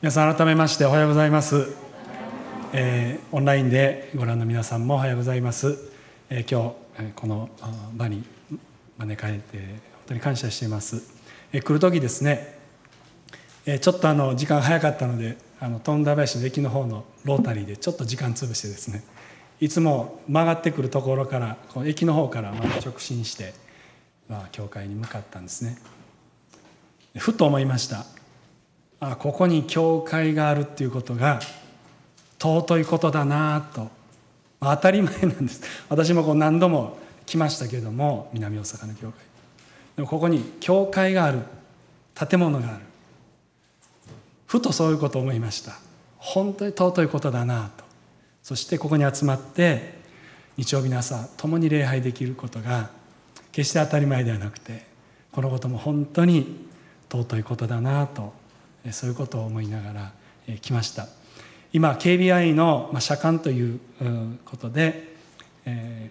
[0.00, 1.74] 皆さん改めましておはようございます、
[2.72, 5.76] えー、オンラインでご覧の皆さんもおはようございます、
[6.30, 6.72] えー、今
[7.04, 7.50] 日この
[7.96, 8.22] 場に
[8.96, 9.68] 招かれて本
[10.06, 11.02] 当に感謝しています、
[11.52, 12.60] えー、来る時ですね、
[13.66, 19.02] えー、ちょっとあの時間早かったのであの富田林の駅の方のロータリーでちょっと時間潰してですね
[19.58, 23.52] いつも曲がってくるところからこの駅の方からまた直進して、
[24.28, 25.76] まあ、教会に向かったんですね。
[27.16, 28.06] ふと思いました。
[29.00, 31.40] あここに教会があるっていうことが
[32.38, 33.88] 尊いことだなと。
[34.60, 35.62] まあ当たり前なんです。
[35.88, 39.12] 私もこう何度も来ましたけれども南大阪の教会。
[39.96, 41.40] でもここに教会がある。
[42.14, 42.80] 建物がある。
[44.46, 45.78] ふとそういうことを思いました。
[46.16, 47.84] 本当に尊いことだなと。
[48.42, 49.98] そしてここに集まって
[50.56, 52.90] 日曜日の朝共に礼拝できることが
[53.52, 54.86] 決して当たり前ではなくて
[55.32, 56.66] このことも本当に
[57.10, 58.32] 尊いことだなと
[58.92, 60.12] そういうことを思いながら
[60.60, 61.08] 来ました。
[61.72, 63.80] 今 KBI の社官という
[64.44, 65.14] ことで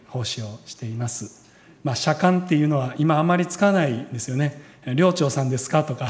[0.10, 1.46] 奉仕をしています、
[1.84, 4.62] まあ、社官っていうのは今あまり使わないですよね。
[4.96, 5.84] 寮長さんですか？
[5.84, 6.10] とか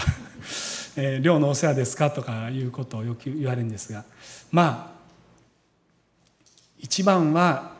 [1.22, 2.12] 寮のお世話ですか？
[2.12, 4.04] とかいうことをよく言われるんですが。
[4.52, 4.98] まあ
[6.80, 7.72] 一番は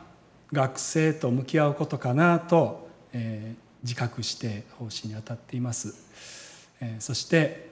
[0.52, 5.94] 学生と向き合うことかなと、え自覚して奉仕に当たっています、
[6.80, 7.67] えそして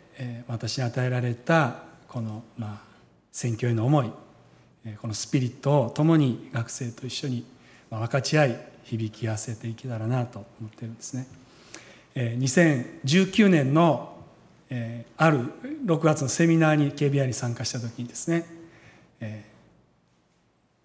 [0.49, 2.97] 私に与えられたこの、まあ、
[3.33, 4.11] 選挙への思い
[5.01, 7.45] このスピリットを共に学生と一緒に
[7.91, 11.27] 分かち合い響き合わせていけたらなと思ってるんですね。
[12.15, 14.17] 2019年の
[15.17, 15.41] ある
[15.85, 18.47] 6月のセミナーに KBI に参加した時にですね、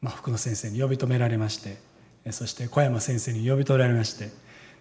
[0.01, 1.77] まあ、福野先生に呼び止められまして
[2.31, 4.29] そして小山先生に呼び止められまして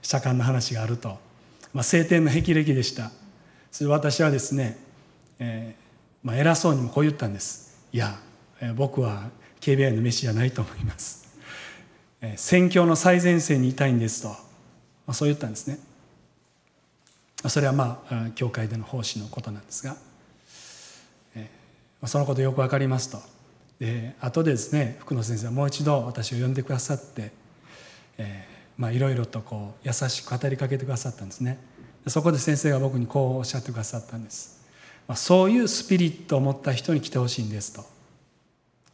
[0.02, 1.18] 社官の話があると、
[1.72, 3.12] まあ、晴天の霹靂でした
[3.70, 4.78] それ私はですね、
[5.38, 7.78] えーまあ、偉そうにもこう言ったんです。
[7.92, 8.18] いや
[8.76, 11.28] 僕は KBI の飯じゃないと思います。
[12.36, 14.36] 宣教の最前線にいたいんですと、ま
[15.08, 15.78] あ、そう言ったんですね。
[17.48, 19.96] それはまあ教会での奉仕のことなんですが、
[21.34, 23.18] えー、そのことよく分かりますと。
[23.78, 27.32] で後でですね福野先生はもう一度私を呼んでくださって、
[28.18, 31.58] えー、まあいろいろとこう優しく語りかけてくださったんですね。
[32.06, 34.64] そこで先生が僕にこうおっしゃってくださったんです、
[35.06, 37.82] まあ、そういうスピリットを持った人に来てほしいんですと。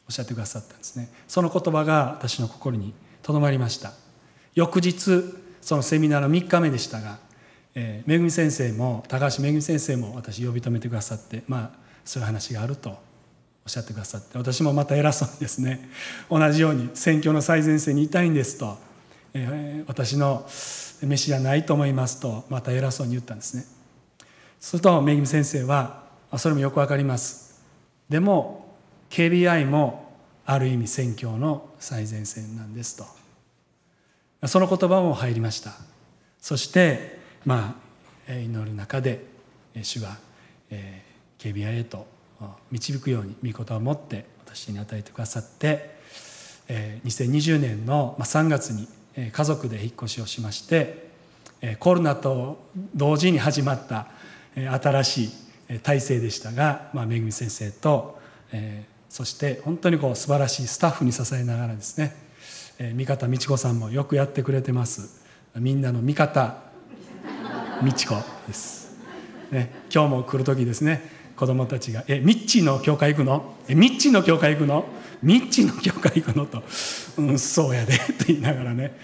[0.09, 1.09] おっしゃってくださったんですね。
[1.27, 3.93] その言葉が私の心にとどまりました。
[4.55, 5.23] 翌日
[5.61, 7.19] そのセミナーの3日目でしたが、
[7.75, 12.97] えー、めぐみ先生も高橋めぐみ先生も私呼び止めてくださってまあそういう話があるとおっ
[13.67, 15.91] しゃってくださって私もまた偉そうにですね
[16.31, 18.79] 同じように選挙の最前線にいたいんですと、
[19.39, 20.47] え、私の
[21.03, 23.65] 飯じゃないと思いますとまた偉そうに言ったんですね。
[24.59, 26.05] するとめぐみ先生は
[26.39, 27.63] それもよくわかります。
[28.09, 28.75] でも
[29.11, 30.13] KBI も
[30.45, 33.05] ある意味宣教の最前線なんですと。
[34.47, 35.73] その言葉も入りました。
[36.41, 37.77] そしてま
[38.29, 39.25] あ祈る中で
[39.83, 40.17] 主が
[41.39, 42.07] KBI へと
[42.71, 45.97] 導くように御言葉を持って私に与えてくださって
[46.69, 48.89] 2020年の3月に
[49.33, 51.09] 家族で引っ越しをしまして
[51.81, 52.63] コロナと
[52.95, 54.09] 同時に始まった
[54.55, 58.19] 新しい体制でしたが、まあ、めぐみ先生と、
[58.53, 62.15] えそして本当にこう素晴らしいスタッフに支えながらですね、
[62.79, 65.25] え三方美智子さんもよくやってくれてます
[65.55, 66.59] みんなの味方
[67.83, 68.15] 美智子
[68.47, 68.97] です、
[69.51, 71.03] ね、今日も来る時ですね
[71.37, 73.55] 子供たちが「えミッチーの教会行くの？
[73.69, 74.85] えミッチーの教会行くの？
[75.23, 76.63] ミッチの教会行くの?」と
[77.19, 78.97] 「うんそうやで」と言いながらね、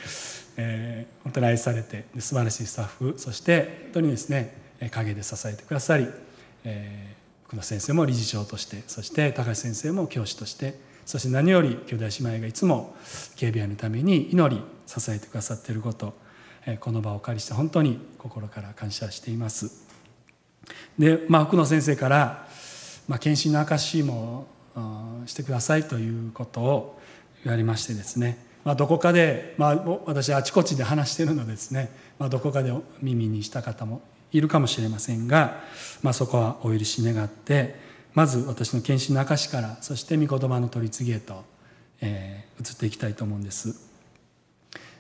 [0.56, 4.56] えー、本当に愛されて素晴らしいスタッフそして本当にですね
[4.90, 6.08] 陰で支えてくださり、
[6.64, 12.94] えー、福野先生も理事長としてそして高橋先生も教師としてそして何より兄弟姉妹がいつも
[13.36, 16.14] 警備員のために祈り支えてくださっていること
[16.80, 19.82] この場をお借りして本当に心から感謝しています。
[20.96, 22.46] で、まあ、福野先生から、
[23.08, 24.46] まあ、検診の証も
[25.26, 27.00] してくださいということを
[27.44, 29.76] 言われましてですね、まあ、どこかで、まあ、
[30.06, 34.02] 私あちこちで話しているのでですね、まあ、どこかで耳にした方も
[34.32, 35.60] いるかもしれませんが、
[36.02, 37.76] まあ、そこはお許し願って
[38.14, 41.44] まず私の検診の証からそして御言葉の取り次ぎへと、
[42.00, 43.90] えー、移っていきたいと思うんです。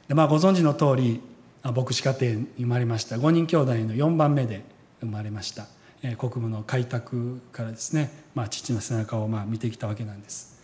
[0.08, 1.20] でまあ、ご存知の通り
[1.62, 3.16] 牧師家庭に生まれました。
[3.16, 4.64] 5人兄弟の4番目で
[5.00, 5.66] 生まれました。
[6.02, 10.60] 国務の開拓からですね、まあ、父の背中をまあ見てきたわけなんです。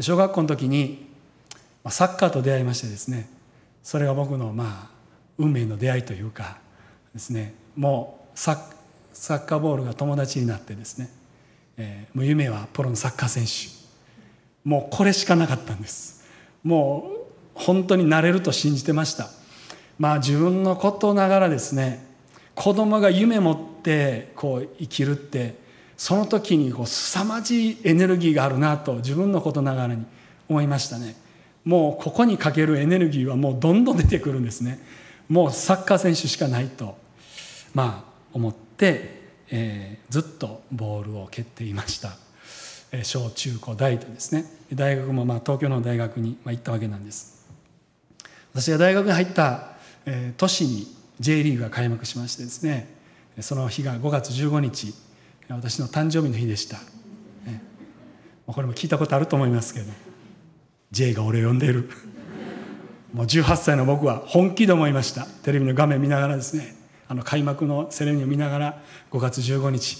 [0.00, 1.06] 小学校の時に
[1.88, 3.28] サッカーと出会いましてですね
[3.82, 4.90] それが僕のまあ
[5.38, 6.58] 運命の出会いというか
[7.12, 11.10] ですねもうサッカーボールが友達になってですね
[11.82, 13.80] えー、もう夢はプロのサッカー選手。
[14.68, 16.22] もうこれしかなかったんです。
[16.62, 17.20] もう
[17.54, 19.30] 本当になれると信じてました。
[19.98, 22.04] まあ自分のことながらですね
[22.54, 25.56] 子供が夢持ってこう生きるって
[25.96, 30.06] その時にこう凄まじいエネルギーがあるなと自分のことながらに
[30.48, 31.14] 思いましたね。
[31.64, 34.80] もうここにかけるエネルギーはもうどんどん出てくるんですね。
[35.28, 36.96] もうサッカー選手しかないと
[37.74, 42.16] まあ思って、えー、ずっとボールを蹴っていました。
[42.92, 44.46] え小中高大とですね。
[44.72, 47.46] 大学もまあ東京の大学に行ったわけなんです。
[48.52, 49.72] 私が大学に入った
[50.36, 52.99] 年に J リーグが開幕しましてですね。
[53.40, 54.94] その日が5月15日
[55.48, 56.78] 私の誕生日の日でした。
[58.52, 59.92] これも聞いたことあると思いますけど
[60.90, 61.88] J が俺を呼んでいる。
[63.14, 65.24] もう18歳の僕は本気で思いました。
[65.42, 66.76] テレビの画面見ながらですね
[67.08, 69.98] あの開幕のセレモニーを見ながら5月15日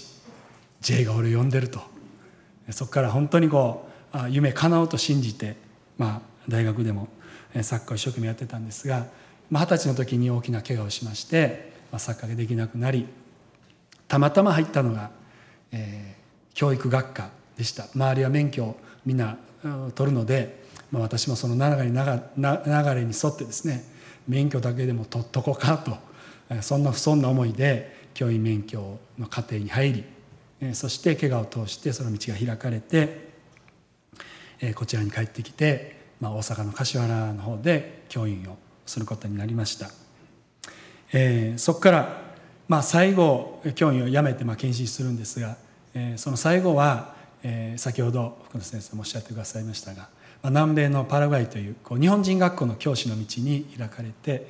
[0.81, 1.81] J が俺を呼んでると。
[2.69, 5.57] そこから本当にこう夢叶うと信じて、
[5.97, 7.07] まあ、大学でも
[7.61, 9.07] サッカーを一生懸命やってたんですが
[9.49, 13.07] 二十歳の時に大きな怪我をしまして、まあ、サッカーができなくなり
[14.11, 15.09] たまたま入ったのが、
[15.71, 17.87] えー、教育学科でした。
[17.95, 19.37] 周りは免許をみんな
[19.95, 23.85] 取るので、まあ、私もその流れに流れに沿ってですね
[24.27, 25.95] 免許だけでも取っとこうかと
[26.61, 30.03] そんな不損な思いで教員免許の課程に入
[30.61, 33.29] りそして怪我を通してその道が開かれて
[34.75, 39.89] こちらに帰ってきて、まあ、大阪の柏原の方で教員をすることになりました、
[41.13, 42.20] えー、そこから、
[42.71, 45.57] まあ、最後教員を辞めてまあ検診するんですが、
[45.93, 50.03] えー、その最後は、えー、先ほど福野先生もおっしゃってくださいましたが、
[50.41, 54.47] まあ、南米のパラグアイというこう日本人学校の教師の道に開かれて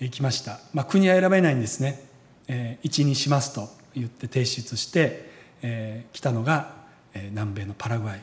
[0.00, 2.02] いきました、まあ、国は選べないんですね、
[2.48, 5.30] えー、一にしますと言って提出して、
[5.62, 6.74] えー、来たのが、
[7.14, 8.22] えー、南米のパラグアイ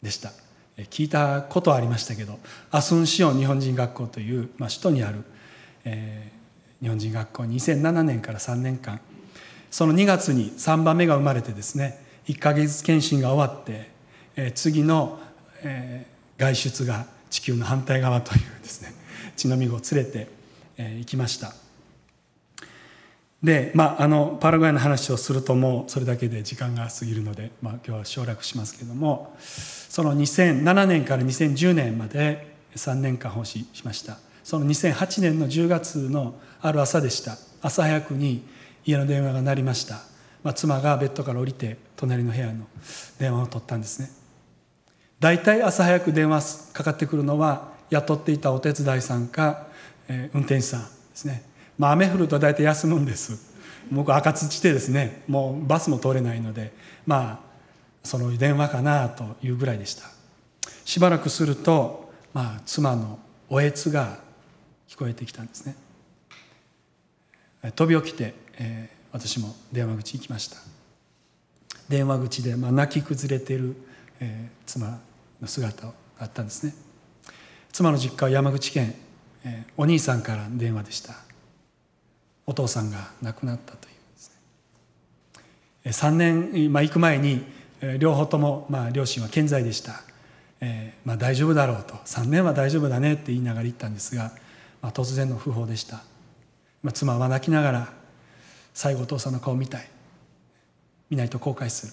[0.00, 0.30] でした。
[0.76, 2.38] 聞いたことはありましたけど
[2.70, 5.24] アスンシオン日本人学校という、まあ、首都にある、
[5.84, 6.35] えー、
[6.82, 9.00] 日本人学校に2007年から3年間。
[9.70, 13.90] その2月に3番目が生まれてですね1か月検診が終わって、
[14.36, 15.18] え、次の、
[15.62, 16.06] え、
[16.38, 18.94] 外出が地球の反対側というですね
[19.36, 20.28] 血のみ子を連れて、
[20.76, 21.54] え、行きました。
[23.42, 34.18] でまああのパラグアイの話をするともうそれだけで時間が過ぎるので、まあ、今日は省略しますけれどもその2007年から2010年まで3年間奉仕しました。
[34.46, 37.36] その2008年の10月のある朝でした。
[37.62, 38.44] 朝早くに
[38.84, 39.96] 家の電話が鳴りました、
[40.44, 42.64] まあ、妻がベッドから降りて隣の部屋の
[43.18, 44.08] 電話を取ったんですね。
[45.18, 49.66] 大体朝早く電話かかってくるのは雇っていたお手伝いさんか、
[50.06, 51.42] えー、運転手さんですね。
[51.76, 53.52] まあ、雨降ると大体休むんです。
[53.90, 56.72] 僕赤土でですねもうバスも通れないので
[57.04, 57.38] まあ
[58.04, 60.04] その電話かなというぐらいでした。
[60.84, 64.24] しばらくすると、まあ、妻のおえつが
[64.88, 65.76] 聞こえてきたんですね。
[67.74, 70.56] 飛び起きて、えー、私も電話口行きました。
[71.88, 73.74] 電話口で、まあ、泣き崩れてる、
[74.20, 74.98] えー、妻
[75.40, 76.74] の姿があったんですね。
[77.72, 78.94] 妻の実家は山口県、
[79.44, 81.14] えー、お兄さんから電話でした。
[82.46, 83.94] お父さんが亡くなったという
[85.84, 86.10] ですね。
[86.10, 87.44] 3年、まあ、行く前に
[87.98, 90.02] 両方とも、まあ、両親は健在でした、
[90.60, 91.94] えーまあ、大丈夫だろうと。
[91.94, 94.32] 3年は大丈夫だねって言いながら言ったんですが、
[94.82, 96.02] まあ、突然の訃報でした、
[96.82, 97.92] まあ、妻は泣きながら
[98.74, 99.88] 最後お父さんの顔見たい。
[101.08, 101.92] 見ないと後悔する。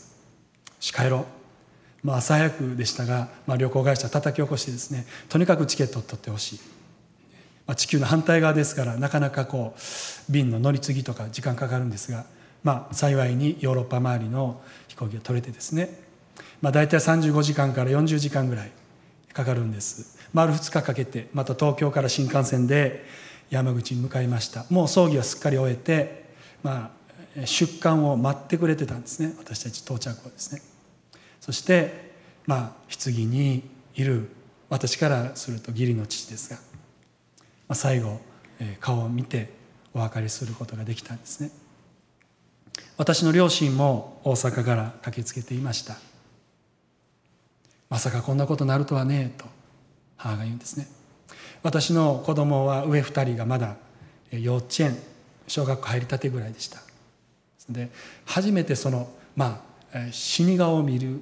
[0.80, 6.60] し帰ろうまあ、朝早くでしたが、まあ、旅行会社叩き起こしてですねとにかくチケットを取ってほしい。
[7.66, 12.26] まあ、地球の反対側ですからなかなかこう便の乗り継ぎとか時間かかるんですが、
[12.62, 16.02] まあ、幸いにヨーロッパ周りの飛行機が取れてですね、
[16.62, 18.72] まあ、大体35時間から40時間ぐらい
[19.32, 20.20] かかるんです。
[20.34, 23.06] 丸2日かけてまた東京から新幹線で
[23.50, 24.66] 山口に向かいました。
[24.70, 26.26] もう葬儀はすっかり終えて、
[26.64, 26.92] ま
[27.38, 29.34] あ、出棺を待ってくれてたんですね。
[29.38, 30.62] 私たち到着をですね。
[31.40, 32.14] そして
[32.46, 33.64] まあ棺に
[33.96, 34.30] いる
[34.70, 36.50] 私からすると義理の父です
[37.70, 38.20] が最後
[38.80, 39.54] 顔を見て
[39.94, 41.52] お別れすることができたんですね。
[42.98, 45.98] 私の両親も大阪から駆けつけていました。
[47.90, 49.46] まさかこんなことになるとはねと。
[50.18, 50.88] 母が言うんですね。
[51.62, 53.78] 私の子供は上2人がまだ
[54.32, 54.98] 幼稚園
[55.48, 56.80] 小学校入りたてぐらいでした。
[57.70, 57.90] で
[58.26, 61.22] 初めてそのまあ死に顔を見る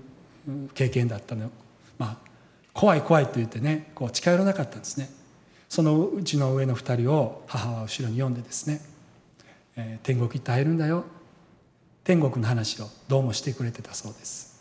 [0.73, 1.51] 経験だったの。
[1.97, 2.31] まあ
[2.73, 5.09] 怖い怖いと言ってねこう近寄らなかったんですね。
[5.69, 8.81] そのうちの上の2人を母は後ろに読んでですね
[9.77, 11.05] 「えー、天国行って会えるんだよ。
[12.03, 14.59] 天国の話をどうもしてくれてたそうです。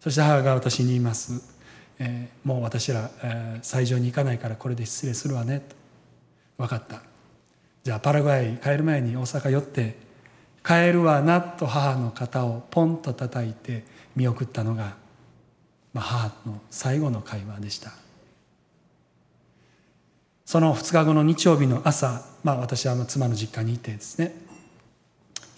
[0.00, 1.42] そして母が私に言います
[1.98, 5.76] 「えー、もう私ら、えー、斎場に行かないからこれで失礼するわね」と
[6.58, 7.02] 「分かった。
[7.84, 9.96] じゃあパラグアイ帰る前に大阪寄って
[10.64, 14.96] 帰るわな」と母の肩をポンと叩いて見送ったのが、
[15.92, 17.92] まあ、母の最後の会話でした。
[20.44, 24.34] その2日後の日曜日の朝、まあ、私は妻の実家にいてですね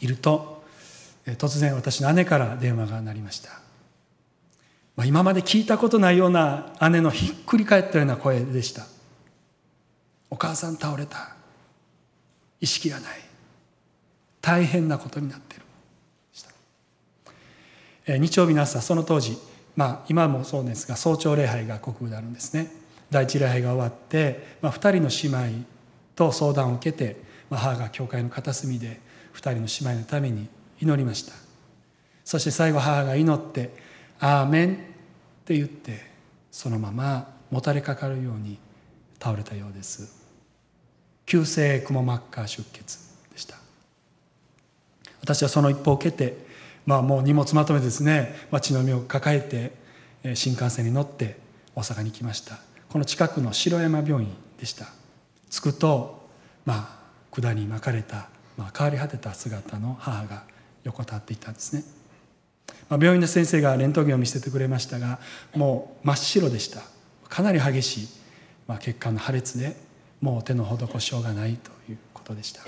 [0.00, 0.64] いると
[1.24, 3.60] 突然私の姉から電話が鳴りました、
[5.04, 8.86] 今まで聞いたことないような姉のひっくり返ったような声でした。
[10.30, 11.34] お母さん倒れた。
[12.60, 13.20] 意識がない。
[14.40, 15.64] 大変なことになっている
[18.18, 19.38] 日曜日の朝その当時
[19.76, 22.70] まあ今もそうですが早朝礼拝が国部であるんですね。
[23.10, 25.66] 第一礼拝が終わって、まあ、2人の姉妹
[26.14, 27.16] と相談を受けて、
[27.50, 29.00] まあ、母が教会の片隅で
[29.34, 30.48] 2人の姉妹のために
[30.80, 31.32] 祈りました。
[32.24, 33.70] そして最後母が祈って
[34.20, 34.76] 「アーメン」っ
[35.44, 36.10] て言って
[36.50, 38.58] そのままもたれかかるように
[39.18, 40.20] 倒れたようです。
[41.26, 42.98] 急性くも膜下出血
[43.32, 43.56] でした。
[45.20, 46.46] 私はその一報を受けて、
[46.86, 48.34] まあ、もう荷物まとめですね。
[48.50, 51.38] 町の身を抱えて新幹線に乗って
[51.74, 52.58] 大阪に来ました。
[52.88, 54.86] この近くの城山病院でした。
[55.50, 56.28] 着くと
[56.64, 57.00] まあ
[57.30, 60.42] 管に巻かれた、まあ、変わり果てた姿の母が
[60.84, 61.84] 横たわっていたんですね、
[62.96, 65.18] 病院の先生がレントゲンを見せてくれましたが
[65.54, 66.82] もう真っ白でした。
[67.30, 68.08] かなり激しい、
[68.66, 69.76] まあ、血管の破裂で
[70.20, 72.62] もう手の施しようがないということでした、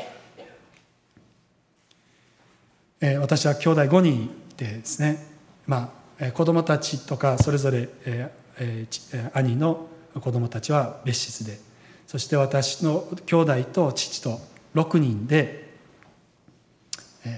[3.01, 5.27] えー、私は兄弟5人いてですね
[5.67, 11.59] まあ子供たちとかそれぞれ、えー、兄の子供たちは別室で
[12.07, 14.39] そして私の兄弟と父と
[14.75, 15.75] 6人で、
[17.25, 17.33] えー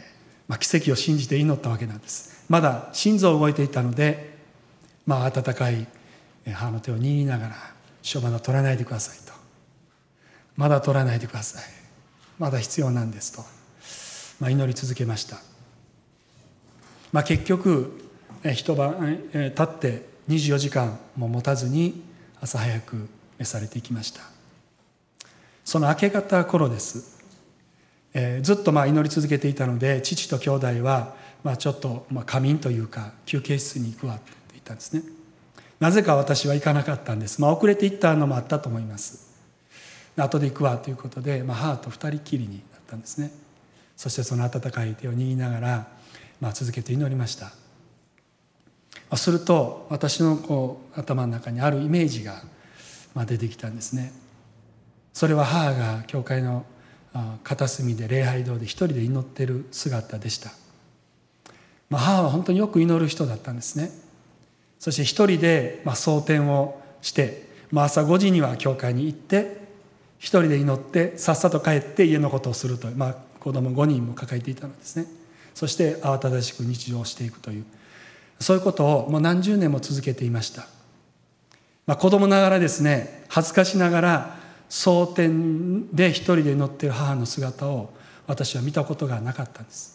[0.49, 2.34] まあ、奇跡を信じて祈ったわけなんです。
[2.48, 4.38] まだ心臓動いていたので、
[5.06, 5.86] まあ、温かい
[6.52, 7.56] 母の手を握りながら
[8.02, 9.32] 「師匠まだ取らないでください」と
[10.56, 11.62] 「まだ取らないでください」
[12.38, 13.44] 「まだ必要なんです」と、
[14.40, 15.38] まあ、祈り続けました、
[17.12, 18.10] まあ、結局
[18.52, 22.02] 一晩経って24時間も持たずに
[22.40, 23.08] 朝早く
[23.38, 24.34] 召されていきました。
[25.64, 27.18] その明け方頃です、
[28.12, 35.02] えー、ずっとまあ祈り続けていたので父と兄弟はまあちょっとまあ仮眠というか休憩室に行くわって言ったんですね。
[35.78, 39.32] なぜか私は行かなかったんです、まあ、遅れて行ったのもあったと思います。
[40.16, 43.30] 後で行くわということで、まあ、母と二人きりになったんですね。
[43.96, 45.88] そしてその温かい手を握りながら、
[46.40, 47.52] まあ、続けて祈りました。
[49.16, 52.42] すると私のこう頭の中にあるイメージが
[53.26, 54.12] 出てきたんですね。
[55.12, 56.64] それは母が教会の
[57.44, 60.50] 片隅で礼拝堂で一人で祈ってる姿でした、
[61.91, 63.91] まあ、母は本当によく祈る人だったんですね。
[64.79, 69.64] そして一人でまあ蒼天をして、まあ、朝5時には教会に行って
[70.19, 75.07] 一人で祈ってさっさと帰って家のことをするという、まあ、子供5人も抱えていたのですね。
[75.55, 77.64] そして慌ただしく日常をしていくという
[78.41, 80.67] そういうことをもう何十年も続けていました、
[81.87, 84.38] まあ、子供ながらですね恥ずかしながら
[84.69, 87.91] 蒼天で一人で乗っている母の姿を
[88.26, 89.93] 私は見たことがなかったんです。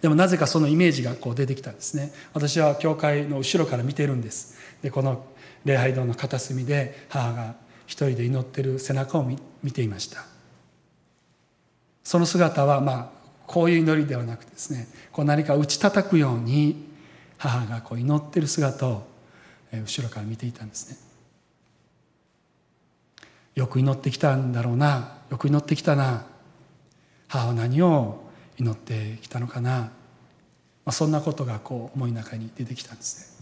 [0.00, 2.12] でもなぜかそのイメージがこう出てきたんですね。
[2.32, 4.56] 私は教会の後ろから見てるんです。
[4.82, 5.26] でこの
[5.64, 7.54] 礼拝堂の片隅で母が
[7.86, 9.24] 一人で祈ってる背中を
[9.62, 10.24] 見ていました。
[12.04, 13.10] その姿はまあ
[13.46, 16.86] こういう祈りではなくてですねこう何か打ち叩くように
[17.38, 19.06] 母がこう祈ってる姿を
[19.72, 20.96] 後ろから見ていたんですね。
[23.56, 26.24] よく祈ってきたんだろうなよく祈ってきたな。
[27.26, 28.27] 母は何を
[28.58, 29.90] 祈ってきたのかな、ま
[30.86, 33.38] あ、そんなことがこう思い中に出てきたんですね。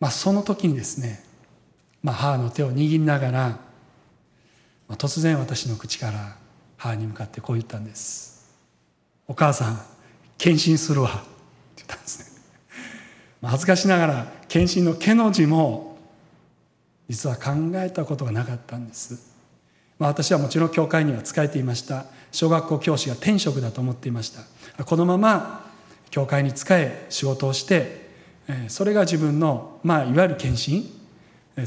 [0.00, 1.24] まあその時にですね、
[2.02, 3.58] まあ、母の手を握りながら、ま
[4.90, 6.36] あ、突然私の口から
[6.76, 8.52] 母に向かってこう言ったんです
[9.26, 9.80] 「お母さん
[10.36, 11.20] 献身するわ」って
[11.76, 12.42] 言ったんですね。
[13.42, 15.96] 恥ずかしながら献身の「け」の字も
[17.08, 19.33] 実は考えたことがなかったんです。
[19.98, 22.06] まあ、私はもちろん教会には仕えていました。
[22.32, 24.84] 小学校教師が天職だと思っていました。
[24.84, 25.70] このまま
[26.10, 28.10] 教会に仕え仕事をして
[28.68, 30.92] それが自分の、まあ、いわゆる献身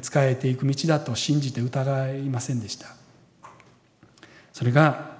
[0.01, 2.87] 仕えていく道だと信じて疑いませんでした。
[4.51, 5.17] それが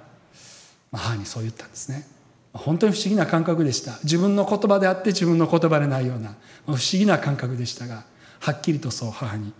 [0.92, 2.06] 母にそう言ったんですね。
[2.52, 3.98] 本当に不思議な感覚でした。
[4.02, 6.34] 自分の言葉であって自分の言葉でないような
[6.66, 8.04] 不思議な感覚でしたが
[8.40, 9.52] はっきりとそう母に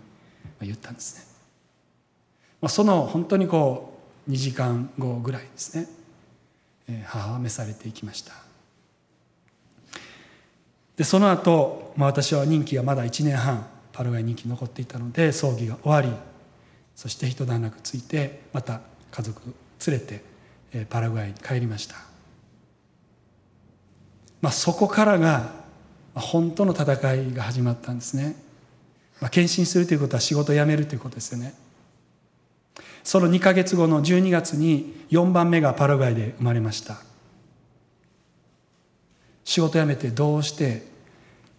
[0.61, 1.28] 言ったんですね。
[2.61, 5.87] まあその本当にこう2時間後ぐらいですね。
[7.05, 8.33] 母は召されていきました。
[10.97, 13.65] でその後、まあ私は任期がまだ1年半
[13.99, 16.09] パラグアイ任期残っていたので葬儀が終わり
[16.95, 18.79] そして一段落ついてまた
[19.11, 19.41] 家族
[19.87, 21.95] 連れてパラグアイに帰りました、
[24.41, 25.51] まあ、そこからが
[26.13, 28.35] 本当の戦いが始まったんですね、
[29.19, 31.53] まあ、献身するということは仕事を辞めるということですよね。
[33.03, 36.97] その2か月後の12月に4番目がパラグアイで生まれました。
[39.43, 40.87] 仕事辞めてどうして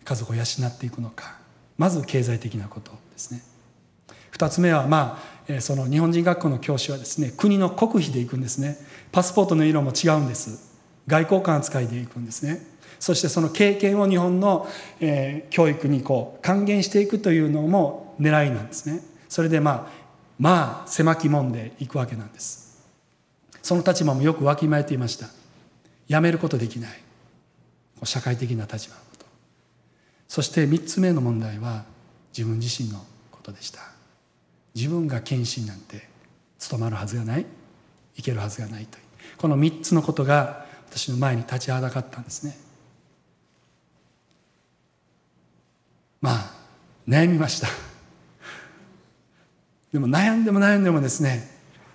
[0.05, 1.39] 家族を養っていくのか。
[1.77, 3.43] まず経済的なことですね。
[4.33, 5.19] 2つ目はま
[5.49, 8.77] あその日本人学校の教師はですね国の国費で行くんですね。
[9.11, 10.79] パスポートの色も違うんです。
[11.07, 12.65] 外交官扱いで行くんですね。
[13.01, 14.69] そしてその経験を日本の、
[15.01, 19.01] え、教育にこう還元していくというのも狙いなんですね。
[19.29, 20.00] それでまあ
[20.41, 22.83] まあ狭き門で行くわけなんです。
[23.63, 25.27] その立場もよくわきまえていました。
[26.09, 26.91] やめることできない。
[28.05, 29.27] 社会的な立場のこと。
[30.27, 31.85] そして3つ目の問題は
[32.37, 33.83] 自分自身のことでした。
[34.75, 36.09] 自分が献身なんて
[36.59, 37.45] 務まるはずがない。
[38.17, 39.05] いけるはずがないという。
[39.37, 42.57] この3つのことが私の前に立ちはだかったんですね。
[46.23, 46.55] まあ
[47.07, 47.90] 悩みました。
[49.93, 51.49] でも悩んでも悩んでもですね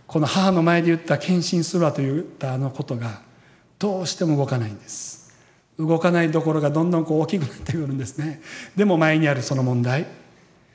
[0.07, 3.21] この母の前で言った献身するわと言ったあのことが
[3.79, 5.25] どうしても動かないんです。
[5.77, 8.41] 動かないところがどんどんこう大きくなってくるんですね。
[8.75, 10.05] でも前にあるその問題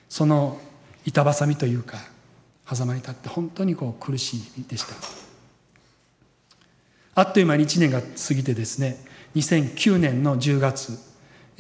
[0.09, 0.61] その
[1.07, 1.99] 板挟みというか
[2.67, 4.95] 狭間に立って本当にこう苦しいでした。
[7.15, 8.97] あっという間に1年が過ぎてですね
[9.35, 10.99] 2009年の10月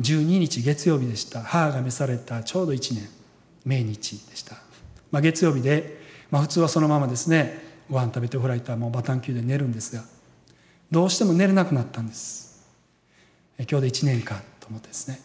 [0.00, 1.43] 12日月曜日でした。
[1.43, 3.09] 母が召されたちょうど1年
[3.64, 4.70] 命日でした。
[5.11, 6.00] まあ、月曜日で、
[6.31, 7.59] まあ、普通はそのままですね
[7.90, 10.05] ご飯食べてお風呂行ったらもうバタン級で寝るんですが
[10.90, 12.50] どうしても寝れなくなったんです。
[13.59, 15.20] 今日で1年かと思ってですね。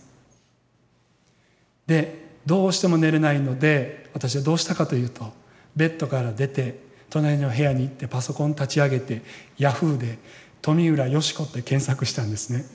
[1.88, 5.34] でどうしても寝れないので私はどうしたかというと
[5.76, 9.22] ベッドから出て隣の部屋に行ってパソコン立ち上げて
[9.58, 10.18] ヤフーで
[10.62, 12.66] 富浦よし子って検索したんですね。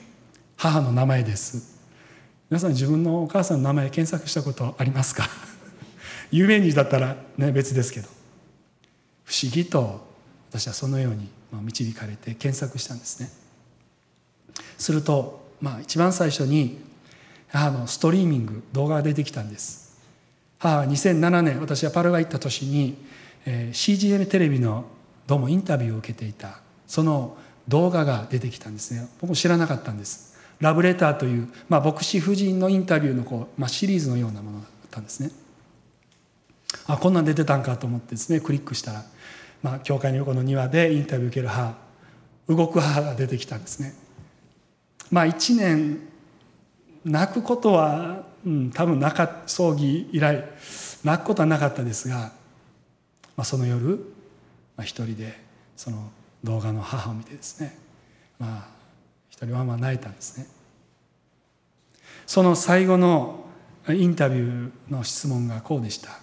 [0.57, 1.79] 母の名前です。
[2.49, 5.29] 皆さん自分のお母さんの名前検索したことありますか？
[6.31, 8.07] 有名人だったらね別ですけど。
[9.25, 10.05] 不思議と
[10.49, 11.29] 私はそのように
[11.61, 13.29] 導かれて検索したんですね。
[14.77, 16.79] すると、まあ、一番最初に
[17.47, 19.97] 母のストリーミング動画が出てきたんです。
[20.59, 22.97] 母は2007年私はパルが行った年に、
[23.45, 24.85] えー、CGN テレビの
[25.27, 29.07] どうもインタビューを受けていたその動画が出てきたんですね。
[29.21, 30.37] 僕も知らなかったんです。
[30.59, 35.31] ラブレターという、まあ、牧師夫人のインタビューのこう、まあ、シリーズのようなものがあったんですね。
[36.87, 39.03] あこんなん出てたんかと思ってですねクリックしたら、
[39.61, 41.75] まあ、教会の横の庭でインタビュー受ける母
[42.47, 43.93] 動く母が出てきたんですね。
[45.09, 45.99] まあ1年
[47.05, 50.43] 泣くことは、うん、多分なか葬儀以来
[51.03, 52.31] 泣くことはなかったですが、
[53.35, 53.97] まあ、その夜、
[54.77, 55.37] まあ、一人で
[55.75, 56.11] その
[56.43, 57.77] 動画の母を見てですね
[58.39, 58.67] まあ
[59.29, 60.47] 一人はまあ泣いたんですね。
[62.25, 63.45] その最後の
[63.89, 66.19] インタビューの質問がこうでした。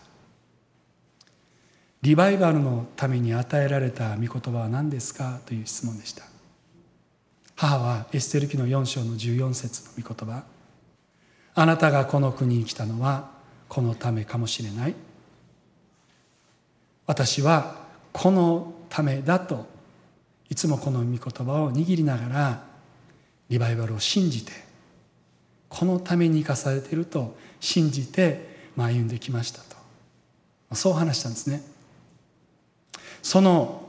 [2.09, 5.41] リバイバルのために与えられた御言葉は何ですか？
[5.45, 6.25] という質問でした。
[7.55, 10.43] 母はエステル記の4章の14節の御言葉。
[11.55, 13.29] あなたがこの国に来たのは
[13.69, 14.95] このためかもしれない。
[17.05, 17.77] 私は
[18.15, 19.67] このためだと。
[20.49, 22.65] いつもこの御言葉を握りながら
[23.51, 24.53] リバイバルを信じて
[25.69, 29.77] このために生かされていると信じて歩んできましたと。
[30.75, 31.77] そう話したんですね。
[33.29, 33.83] その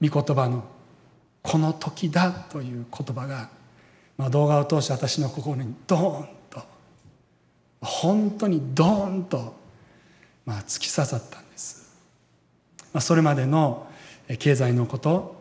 [0.00, 0.64] 御言葉の
[1.44, 3.50] 「この時だ」という言葉が、
[4.16, 6.62] まあ、動画を通して私の心にドーンと
[7.82, 9.54] 本当にドーンと、
[10.46, 11.92] まあ、突き刺さったんです、
[12.94, 13.86] まあ、それまでの
[14.38, 15.36] 経済のこと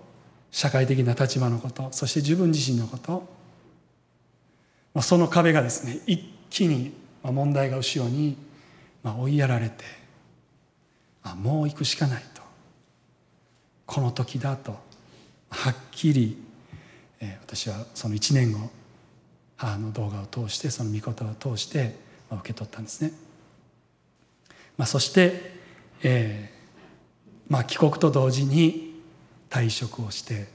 [0.51, 3.25] 社会的な立場のことそして自分自身のこと、
[4.93, 6.91] まあ、その壁がですね一気に
[7.23, 8.35] 問題が後ろに
[9.05, 9.85] 追いやられて
[11.23, 12.30] あもう行くしかない。
[13.91, 14.71] この時だと
[15.49, 16.37] はっきり、
[17.19, 18.69] え私はその1年後
[19.57, 21.97] 母の動画を通してその御言葉を通して
[22.31, 23.11] 受け取ったんですね。
[24.77, 25.57] まあ、そして、
[26.03, 29.01] えーまあ、帰国と同時に
[29.49, 30.47] 退職をして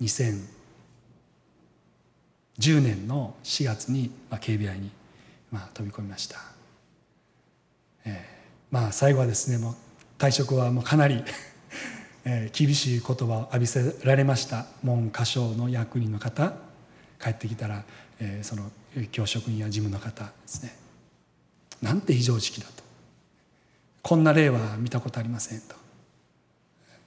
[0.00, 0.40] 2010
[2.80, 4.92] 年の4月に、まあ、KBI に、
[5.50, 6.38] ま、飛び込みました。
[8.04, 9.74] えーまあ、最後はですねもう
[10.18, 11.24] 退職はもうかなり
[12.24, 14.66] えー、厳しい言葉を浴びせられました。
[14.82, 16.54] 文科省の役人の方
[17.22, 17.84] 帰ってきたら、
[18.18, 18.70] えー、その
[19.12, 20.76] 教職員や事務の方ですね。
[21.82, 22.82] なんて非常識だと。
[24.02, 25.80] こんな例は見たことありませんと。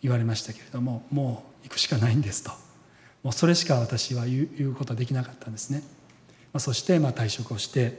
[0.01, 2.51] 言われましたけれどももう行くしかないんですと。
[3.23, 5.81] もうそれしか私は言うことはできなかったんですね、
[6.51, 7.97] まあ、そしてまあ退職をして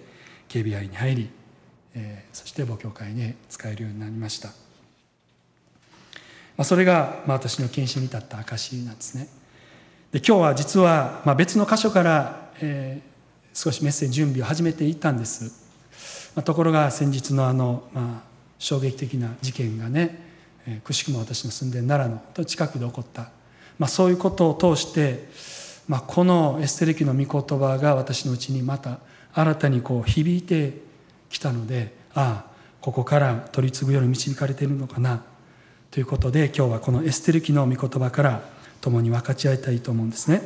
[0.50, 1.30] KBI に入り、
[1.94, 4.50] えー、そして母教会に使えるようになりました、
[6.56, 9.28] まあ、それがまあ私の献身に至った証なんですね。
[10.12, 15.44] で今日は実はまあ別の箇所から、えー、少しメッセージ準備を始めていたんです、
[16.36, 20.20] まあ、ところが先日のあの、まあ、衝撃的な事件がね、
[20.66, 23.30] えー、くしくも私の住んでる奈良の近くで起こった。
[23.78, 25.28] まあ、そういうことを通して、
[25.88, 28.98] まあ、このエステル記の御言葉が私のうちにまた
[29.32, 30.78] 新たにこう響いて
[31.28, 35.24] きたのでああここから取り継ぐように導かれているのかな。
[35.94, 38.42] ということで今日はこのエステル記の御言葉から
[38.80, 40.42] 共に分かち合いたいと思うんですね。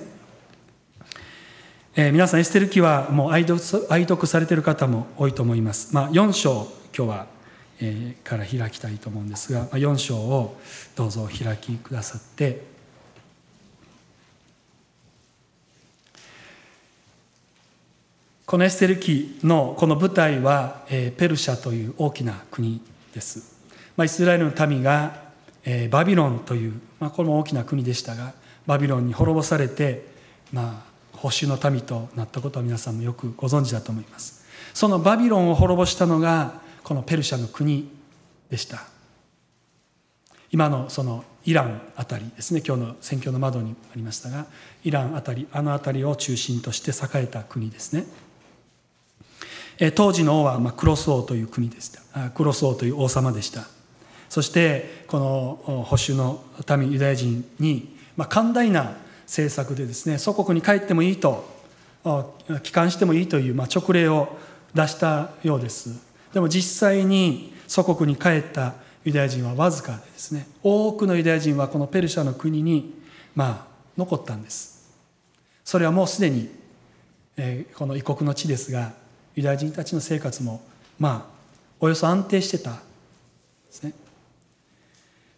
[1.97, 3.59] えー、皆さんエステル記はもう愛読
[3.89, 5.95] 愛読されてる方も多いと思います。
[5.95, 7.27] まあ、4章今日は、
[7.81, 10.61] えー、から開きたいと思うんですが、まあ、4章を
[10.95, 12.61] どうぞ開きくださって
[18.45, 22.83] このエステル記のこの舞台は、えペルシャという大きな国
[23.15, 23.57] です、
[23.97, 25.27] まあ、イスラエルの民が、
[25.65, 28.33] えバビロンという、まあ、これも大きな国でしたが
[28.67, 30.07] バビロンに滅ぼされて、
[30.53, 34.45] まあ、保守の民となったことは皆さんもよくご存知だと思います。
[34.75, 37.89] そのバビロンを滅ぼしたのがこのペルシャの国
[38.51, 38.85] でした。
[40.51, 44.47] 今のそのイランあたりですね今日の選挙の窓にありましたが
[44.85, 48.07] イランあたりあの辺りを中心として栄えた国ですね。
[49.95, 52.31] 当時の王はクロス王という国でした。
[52.31, 53.78] クロス王という王様でした。
[54.29, 56.43] そしてこの保守の
[56.77, 61.49] 民ユダヤ人にまあ寛大な政策でですね祖国に帰ってもいいと
[62.63, 64.37] 帰還してもいいという勅令を
[64.75, 66.07] 出したようです。
[66.33, 72.95] でも実際に祖国に帰ったユダヤ人はわずかでですね多くのユダヤ人はこのペルシャの国に
[73.35, 74.91] まあ残ったんです。
[75.65, 76.51] それはもうすでに
[77.75, 78.93] この異国の地ですが
[79.35, 80.63] ユダヤ人たちの生活も
[80.99, 81.39] まあ
[81.81, 82.79] およそ安定してたで
[83.71, 83.93] すね。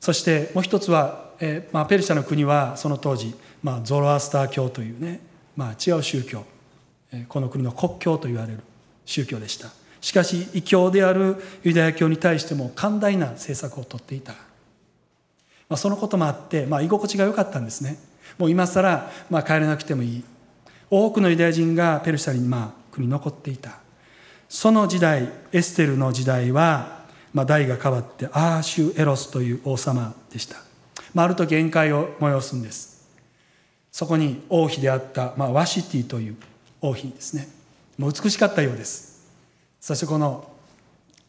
[0.01, 5.21] そしてもう一つは、えーまあ、ペルシャの国はその当時、まあ、ゾロアスター教というね、
[5.57, 6.45] まあ、違う宗教、
[7.13, 8.61] え、この国の国教と言われる
[9.05, 9.69] 宗教でした。
[10.01, 17.99] しかし異教であるユダヤ教に対しても寛大な政策をとっていた、まあ、そのこともあって、まあ、居心地が良かったんですね。
[18.39, 20.25] もう今更、まあ、帰らなくてもいい。
[20.89, 23.79] 多くのユダヤ人がペルシャにまあ国に残っていた。
[24.49, 27.00] その時代エステルの時代は、
[27.33, 30.57] まあ、代が変わってアーシュエロスという王様でした、
[31.15, 33.09] まあ、ある時宴会を催すんです。
[33.93, 36.37] そこに王妃であった、まあ、ワシティという
[36.81, 37.49] 王妃ですね。
[37.99, 39.29] もう美しかったようです。
[39.81, 40.49] そしてこの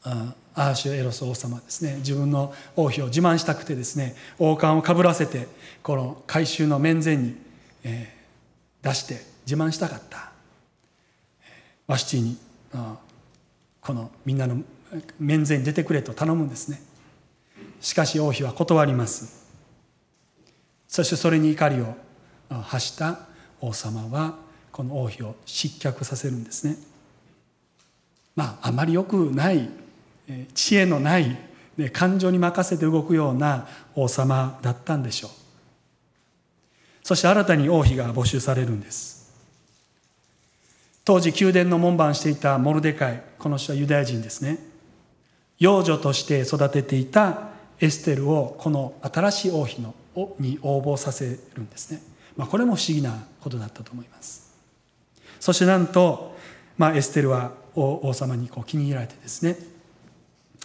[0.03, 1.95] アーシュエロス王様ですね。
[1.97, 5.47] 自分の王妃を自慢したくてですね王冠をかぶらせて
[5.81, 7.35] この改宗の面前に、
[7.83, 10.31] えー、出して自慢したかった。
[11.87, 12.37] ワシティに
[13.81, 14.61] このみんなの
[15.19, 16.81] 面前に出てくれと頼むんですね。
[17.79, 19.47] しかし王妃は断ります。
[20.87, 21.95] そしてそれに怒りを
[22.49, 23.19] 発した
[23.61, 24.37] 王様は
[24.71, 26.75] この王妃を失脚させるんですね。
[28.35, 29.69] まああまり良くない
[30.53, 31.37] 知恵のない
[31.93, 35.31] 感情に任せて動くような王様だったんでしょう。
[37.03, 39.31] そして新たに王妃が募集されるんです。
[41.03, 44.70] 当時宮殿の門番していたモルデカイこの人はユダヤ人ですね。
[45.61, 49.93] 養女として育てていたエステルをこの新しい王妃の
[50.39, 52.01] に応募させるんですね、
[52.35, 54.51] まあ、これも不思議なことだったと思います。
[55.39, 56.35] そしてなんと、
[56.77, 59.55] まあ、エステルは王様にこう気に入られてですね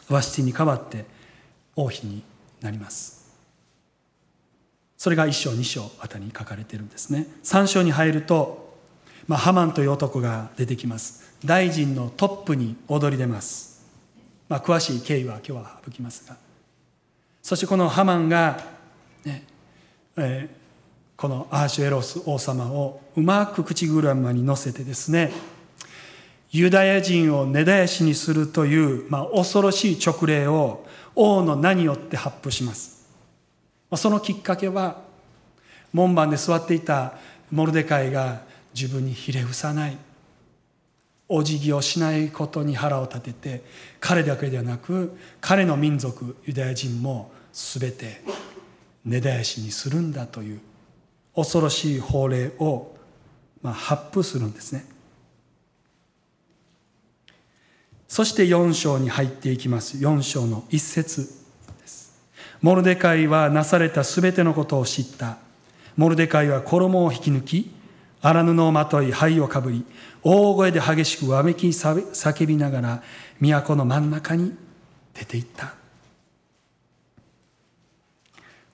[0.09, 1.05] ワシティに代わって
[1.77, 2.23] 王妃に
[2.63, 3.27] なります。
[4.97, 7.27] それが1章2章あたりに書かれているんですね。
[7.45, 8.67] 3章に入ると
[9.27, 11.37] まあ、ハマンという男が出てきます。
[11.45, 13.76] 大臣のトップに躍り出ます、
[14.49, 16.37] まあ、詳しい経緯は今日は省きますが
[17.43, 18.61] そしてこのハマンが、
[19.25, 19.45] ね
[20.17, 25.33] えー、このアーシュエロス王様をうまく口車に乗せてですね
[26.51, 33.07] ユダヤ人を根絶やしにするという、まあ、恐ろしい勅令を王の名によって発布します。
[33.95, 35.01] そのきっかけは
[35.93, 37.15] 門番で座っていた
[37.51, 38.43] モルデカイが
[38.75, 39.97] 自分にひれ伏さない
[41.29, 43.63] お辞儀をしないことに腹を立てて
[44.01, 48.23] 彼だけではなく彼の民族ユダヤ人も全て
[49.05, 50.61] 根絶やしにするんだという
[51.35, 52.97] 恐ろしい法令を、
[53.63, 54.85] まあ、発布するんですね。
[58.09, 59.99] そして4章に入っていきます。
[59.99, 61.29] 4章の一節
[61.81, 62.13] です。
[62.63, 65.39] モルデカイはなされたすべてのことを知った。
[65.97, 67.71] モルデカイは衣を引き抜き
[68.27, 69.85] 荒布をまとい灰をかぶり
[70.25, 73.03] 大声で激しくわめき叫びながら
[73.41, 74.53] 都の真ん中に
[75.15, 75.75] 出ていった。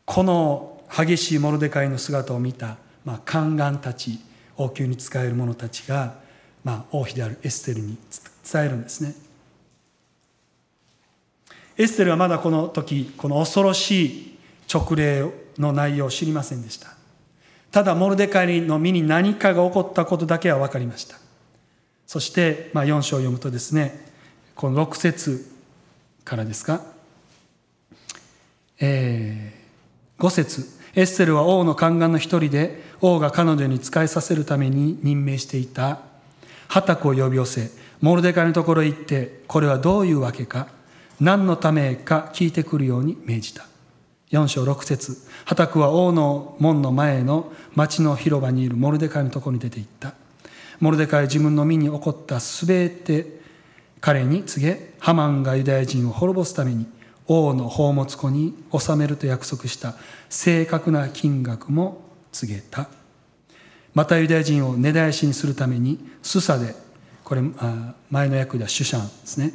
[0.06, 4.20] この激しいモルデカイの姿を見た、まあ、宦官たち
[4.56, 6.14] 王宮に仕える者たちが、
[6.64, 7.98] まあ、王妃であるエステルに
[8.50, 9.14] 伝えるんですね。
[11.76, 17.01] エステルはまだこの時この恐ろしい勅令の内容を知りませんでした。
[17.72, 21.16] ただモルデカイの身に何かが起こったことだけは分かりました。
[22.06, 23.98] そして、まあ、4章を読むとですね
[24.54, 25.50] この6節
[26.24, 26.82] からですか、
[28.78, 30.82] えー、5節。
[30.94, 36.00] エステルは王の宦官の一人で王が彼女に仕えさせるために任命していた。
[36.68, 37.70] ハタクを呼び寄せ
[38.02, 40.68] モルデカイのところへ行ってこれはどういうわけか
[41.20, 43.66] 何のためか聞いてくるように命じた。
[44.32, 45.18] 4章6節。
[45.44, 50.14] ハタクは王の門の前の町の広場にいるモルデカイのところに出て行った。
[50.80, 53.40] モルデカイ自分の身に起こったすべて
[54.00, 56.86] 彼に告げハマンがユダヤ人を滅ぼすために
[57.26, 59.94] 王の宝物庫に納めると約束した。
[60.30, 62.00] 正確な金額も
[62.32, 62.88] 告げた。
[63.94, 66.74] またユダヤ人を根絶やしにするためにスサで
[67.22, 67.42] これ
[68.10, 69.52] 前の役ではシュシャンですね。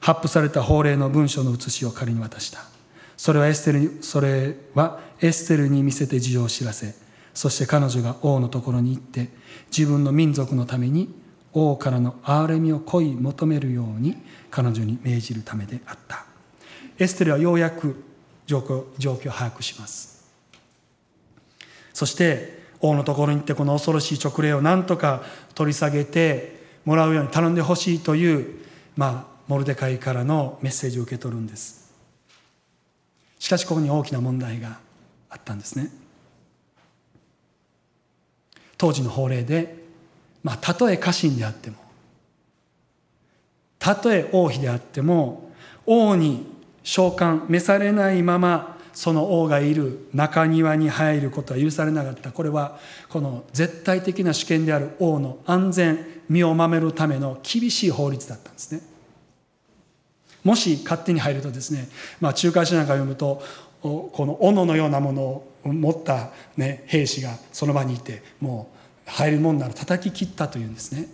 [0.00, 2.77] 発布された法令の文書の写しを仮に渡した。
[3.18, 6.94] それはエステルにそれはエステルに見せて事情を知らせ。
[7.34, 9.28] そして彼女が王のところに行って
[9.76, 11.12] 自分の民族のために
[11.52, 14.16] 王からの憐れみを恋求めるように
[14.50, 16.24] 彼女に命じるためであった。
[16.96, 18.02] エステルはようやく
[18.46, 20.24] 状況状況を把握します。
[21.92, 25.22] そして王のところに行ってこの恐ろしい勅令を何とか
[25.56, 28.60] 取り下げてもらうように頼んでほしいという
[28.96, 31.77] まあモルデカイからのメッセージを受け取るんです。
[33.38, 34.78] しかしここに大きな問題が
[35.30, 35.90] あったんですね。
[38.76, 39.76] 当時の法令で、
[40.42, 41.76] まあ、たとえ家臣であっても
[43.78, 45.50] たとえ王妃であっても
[45.84, 46.46] 王に
[46.84, 52.32] 召喚召されないままその王がいる中庭に入ることは許されなかった。
[52.32, 58.80] これはこの絶対的な主権である王の安全身を守るための厳しい法律だったんですね。
[60.48, 61.90] もし勝手に入るとですね、
[62.22, 63.42] まあ、仲介書なんか読むと
[63.82, 68.70] この斧のようなものを持った、ね、兵士がその場にいても
[69.06, 71.06] う入るもんなら叩き切ったというんですね。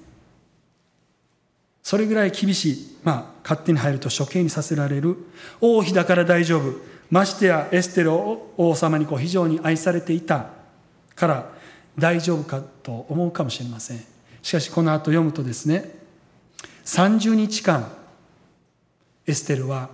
[1.82, 5.16] それぐらい厳しい、まあ、勝手に入ると処刑にさせられる。
[5.60, 6.76] 王妃だから大丈夫。
[7.10, 10.46] ましてやエステル王様にこう非常に愛されていた。
[11.16, 11.50] から
[11.98, 14.04] 大丈夫かと思うかもしれません。
[14.42, 15.90] しかしこの後読むとですね
[16.84, 18.03] 30日間
[19.26, 19.90] エステルは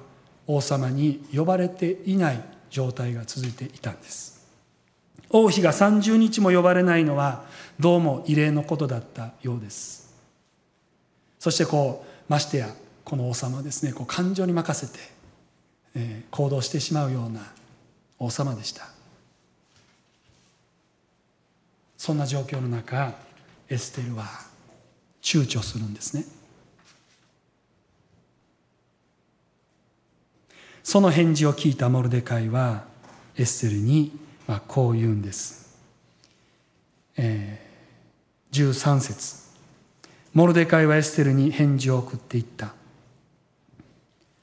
[0.46, 2.40] 王様に呼ばれていない
[2.70, 4.40] 状態が続いていたんです。
[5.30, 7.44] 王妃が30日も呼ばれないのは
[7.78, 10.12] どうも異例のことだったようです。
[11.38, 14.98] そしてこうましてやこの王様はですねこう感情に任せて、
[15.94, 17.40] えー、行動してしまうような
[18.18, 18.88] 王様でした。
[21.96, 23.14] そんな状況の中
[23.68, 24.24] エステルは
[25.22, 26.24] 躊躇するんですね。
[30.90, 32.83] その返事を聞いたモルデカイは
[33.37, 34.11] エステルに
[34.48, 35.79] まこう言うんです、
[37.16, 39.37] えー、13節。
[40.35, 42.74] モルデカイはエステルに返事を送っていった。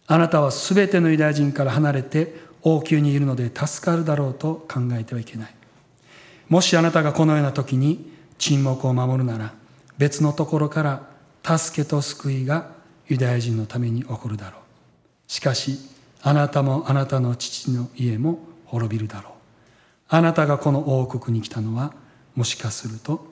[0.08, 5.54] あなたはすべてのユダヤ人から離れて王宮にいるので助かるだろうと考えてはいけない。
[6.48, 9.54] もしあなたがこのような時に沈黙を守るなら
[9.98, 10.82] 別のところか
[11.44, 12.70] ら助けと救いが
[13.10, 14.62] ユダヤ人のために起こるだろう。
[15.28, 15.97] しかし
[16.28, 19.34] あなたもあなたの父の家も滅びるだろう。
[20.10, 21.94] あなたがこの王国に来たのは
[22.36, 23.26] もしかすると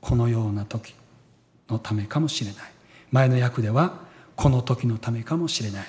[0.00, 0.94] このような時
[1.68, 2.70] のためかもしれない。
[3.12, 3.98] 前の訳では
[4.34, 5.86] この時のためかもしれない。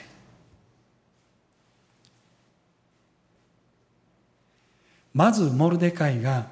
[5.13, 6.47] まずモルデカイが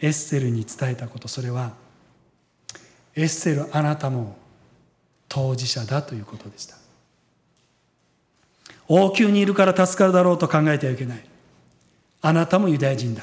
[0.00, 1.28] エッセルに伝えたこと。
[1.28, 1.72] それは
[3.14, 4.38] エッセルあなたも
[5.28, 6.77] 当事者だということでした。
[8.88, 11.24] 王宮にいるから助かるだろうと考えてはいけない。
[12.22, 13.22] あなたもユダヤ人だ。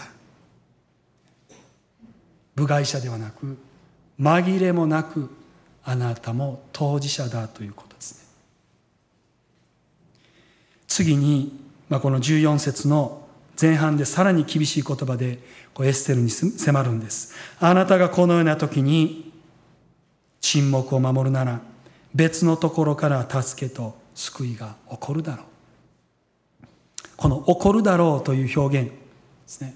[2.56, 3.58] 部外者ではなく
[4.20, 5.30] 紛れもなく
[5.84, 8.26] あなたも当事者だということですね。
[10.88, 13.28] 次に、まあ、この14節の
[13.60, 15.40] 前半でさらに厳しい言葉で
[15.74, 17.34] こうエステルに迫るんです。
[17.60, 19.34] あなたがこのような時に
[20.40, 21.60] 沈黙を守るなら
[22.14, 25.55] 別のところから助けと救いが起こるだろう。
[27.18, 28.96] この「起こるだろう」という表現で
[29.48, 29.76] すね、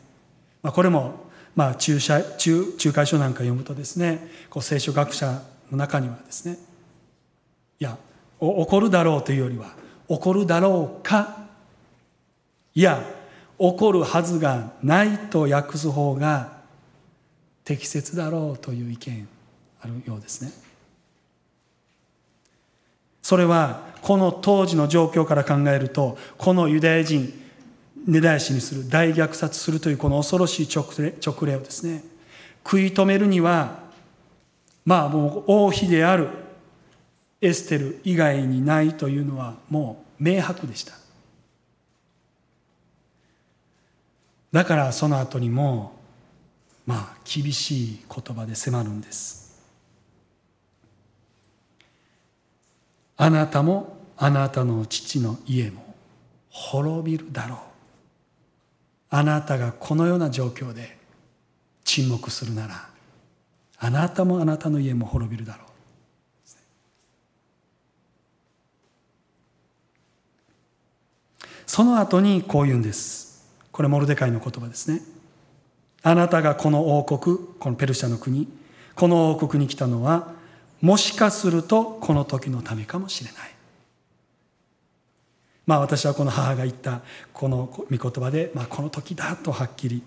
[0.62, 1.13] まあ、これも
[1.56, 6.58] まあ中中仲介書なんか読むとですねこう聖書学者の中にはですね
[7.80, 7.97] いや
[8.39, 9.73] 起こるだろうというよりは
[10.08, 11.45] 起こるだろうか
[12.73, 13.04] いや
[13.58, 16.60] 起こるはずがないと訳す方が
[17.65, 19.28] 適切だろうという意見
[19.82, 20.52] あるようですね。
[23.21, 27.34] それはこの当時の状況から考えるとこのユダヤ人
[28.06, 30.86] 根絶やしにする大虐殺するというこの恐ろしい直
[31.46, 32.04] 令をですね
[32.64, 33.80] 食い止めるには
[34.86, 36.30] まあもう王妃である
[37.42, 40.94] エステル以外にないというのはもう明白でした。
[44.52, 45.94] だからその後にも
[46.86, 49.38] まあ厳しい言葉で迫るんです。
[53.21, 55.93] あなたもあなたの父の家も
[56.49, 57.60] 滅びるだろう。
[59.10, 60.97] あなたがこのような状況で
[61.84, 62.88] 沈黙するなら
[63.77, 65.65] あなたもあなたの家も滅びるだろう。
[71.67, 73.45] その後にこう言うんです。
[73.73, 75.01] これモルデカイの言葉ですね。
[76.03, 78.47] あなたがこの王国このペルシャの国
[78.95, 80.38] この王国に来たのは
[80.82, 83.52] もしかするとこの時のためかもしれない。
[85.65, 90.02] まあ私はこの母が言ったこの御言葉で、まあ、この時だとはっきり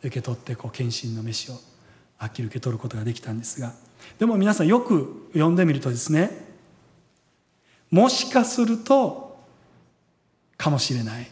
[0.00, 1.54] 受け取ってこう献身の飯を
[2.16, 3.74] はっきり受け取ることができたんですが
[4.18, 6.30] でも皆さんよく読んでみるとですね
[7.90, 9.36] もしかすると
[10.56, 11.28] かもしれない。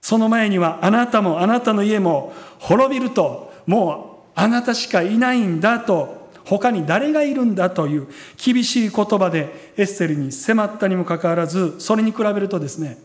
[0.00, 8.08] その前にはあなたもあなたの家も滅びるともうあなたしかいないんだと他に誰がいるんだという
[8.42, 12.98] 厳しい言葉でエッセルに迫ったにもかかわらずそれに比べるとですね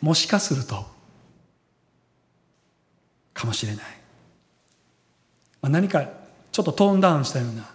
[0.00, 0.84] もしかすると
[3.32, 3.84] かもしれない。
[5.62, 6.06] まあ、何か
[6.50, 7.70] ちょっとトーンダウンしたような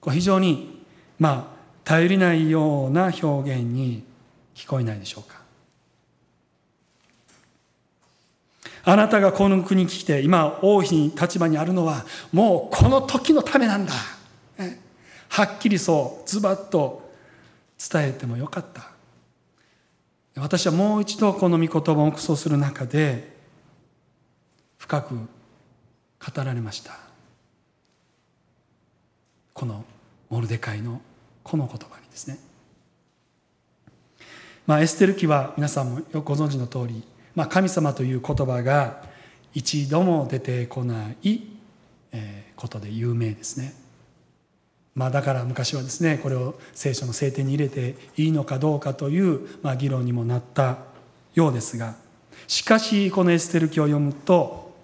[0.00, 0.84] こう非常に
[1.18, 3.26] まあ頼りないような表
[3.56, 4.04] 現に
[4.54, 5.41] 聞こえないでしょうか。
[8.84, 13.92] あなたがこの国に来て今王妃に立場にあるのはもうこの時のためなんだ。
[15.28, 17.10] はっきりそうズバッと
[17.90, 18.90] 伝えてもよかった。
[20.36, 23.36] 私はもう一度この御言葉を黙想する中で
[24.78, 25.28] 深く語
[26.36, 26.98] られました。
[29.52, 29.84] この
[30.28, 31.00] モルデカイの
[31.42, 32.38] この言葉にですね、
[34.66, 37.02] まあ、エステル記は皆さんもよくご存知の通り、
[37.34, 39.02] まあ、神様という言葉が
[39.54, 41.40] 一度も出てこない
[42.56, 43.74] ことで有名ですね。
[44.94, 50.78] まあ、だから昔はですねこれを聖書の聖典に入れていいのかどうかという、まあ、議論にもなった
[51.34, 51.94] ようですが
[52.46, 54.76] しかしこのエステル記を読むと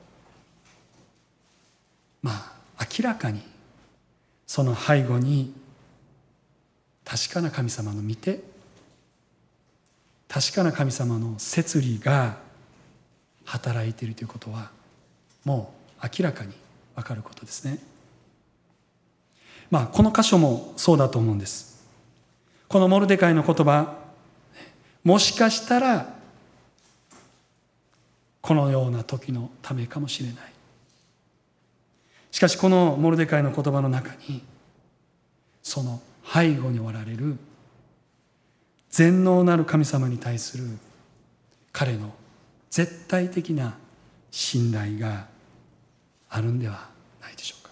[2.23, 2.53] まあ
[2.99, 3.43] 明らかに
[4.47, 5.53] その背後に
[7.05, 8.41] 確かな神様の見て
[10.29, 12.37] 確かな神様の摂理が
[13.45, 14.71] 働いているということは
[15.45, 16.53] もう明らかに
[16.95, 17.79] 分かることですね。
[19.71, 21.87] まあこの箇所もそうだと思うんです。
[22.69, 23.97] このモルデカイの言葉
[25.03, 26.14] もしかしたら
[28.43, 30.53] このような時のためかもしれない。
[32.31, 34.43] しかしこのモルデカイの言葉の中に
[35.62, 37.38] その背後におられる
[38.90, 40.64] 全能なる神様に対する
[41.72, 42.12] 彼の
[42.70, 43.77] 絶対的な
[44.31, 45.27] 信頼が
[46.29, 46.88] あるんでは
[47.20, 47.70] ないでしょうか。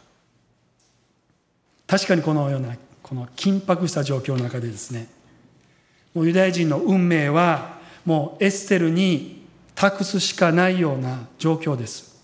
[1.87, 5.09] 確かにこのようなこの緊迫した状況の中でですね
[6.15, 12.17] もうユダヤ人の運命はもうエステルに託すしかないような状況です。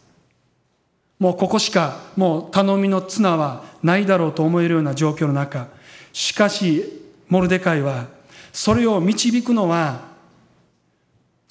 [1.19, 5.69] もうここしかもう頼みの綱はないだろうと思えるような状況の中
[6.13, 8.07] しかしモルデカイは
[8.53, 10.13] それを導くのは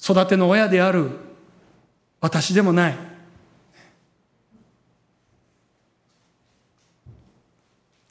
[0.00, 1.10] 育ての親である
[2.20, 2.96] 私でもない。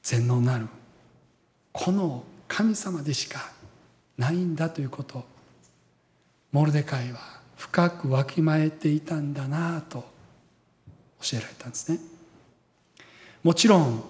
[0.04, 0.68] 全能なる。
[1.72, 3.52] この神様でしか
[4.18, 5.24] ないんだということ。
[6.52, 7.20] モルデカイは
[7.56, 10.04] 深くわきまえていたんだなと
[11.22, 12.00] 教えられたんですね。
[13.44, 14.04] もちろん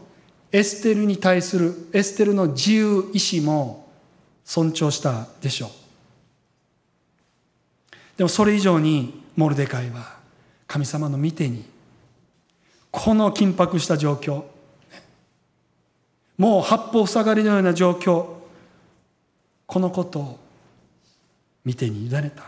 [0.51, 3.80] エステルに対するエステルの自由意志も
[4.51, 5.69] 尊重したでしょう。
[8.17, 10.17] でもそれ以上にモルデカイは
[10.67, 11.63] 神様の御手に
[12.91, 14.43] この緊迫した状況
[16.37, 18.25] もう八方塞がりのような状況
[19.67, 20.39] このことを
[21.63, 22.43] 見てに委ねた。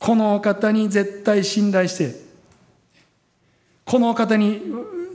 [0.00, 2.16] このお方に絶対信頼して
[3.84, 4.62] このお方に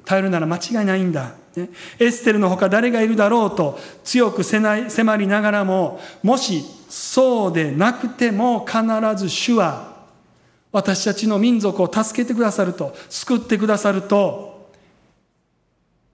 [0.06, 1.36] 頼るなら間違いないんだ。
[2.00, 8.82] エステルのほか誰がいるだろうと強く迫りながらももしそうでなくても必
[9.16, 9.94] ず主は
[10.72, 14.72] 私たちの民族を助けてくださると救ってくださると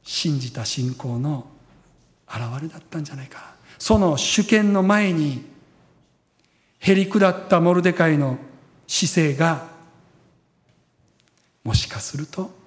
[0.04, 1.48] 信じた信仰の
[2.28, 3.56] 表れだったんじゃないか。
[3.78, 5.46] その主権の前に
[6.80, 8.38] へり下ったモルデカイの
[8.88, 9.68] 姿勢が
[11.64, 12.59] もしかすると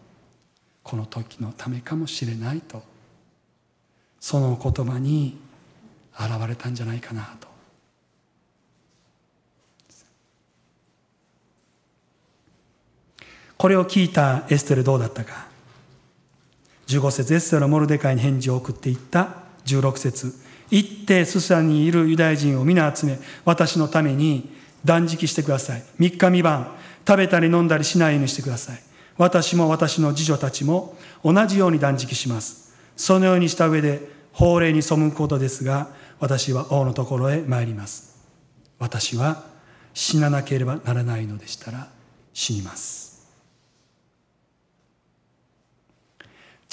[0.82, 2.82] この時のためかもしれないと。
[4.20, 5.38] その言葉に
[6.14, 7.48] 現れたんじゃないかなと。
[13.56, 15.46] これを聞いたエステルどうだったか。
[16.88, 19.36] 15節エステルはモルデカイに返事を送っていった。
[19.66, 20.34] 16節
[20.70, 24.50] 行ってスサにいるユダヤ人を皆集め私のために
[24.84, 25.84] 断食してください。
[26.00, 26.74] 3日三晩
[27.06, 28.82] 食べたり飲んだりしないようにしてください。
[29.18, 34.00] 私も私の次女たちも同じように断食しますそのようにした上で
[34.32, 35.88] 法令に背くことですが
[36.20, 38.16] 私は王のところへ参ります
[38.78, 39.44] 私は
[39.94, 41.88] 死ななければならないのでしたら
[42.32, 43.12] 死にます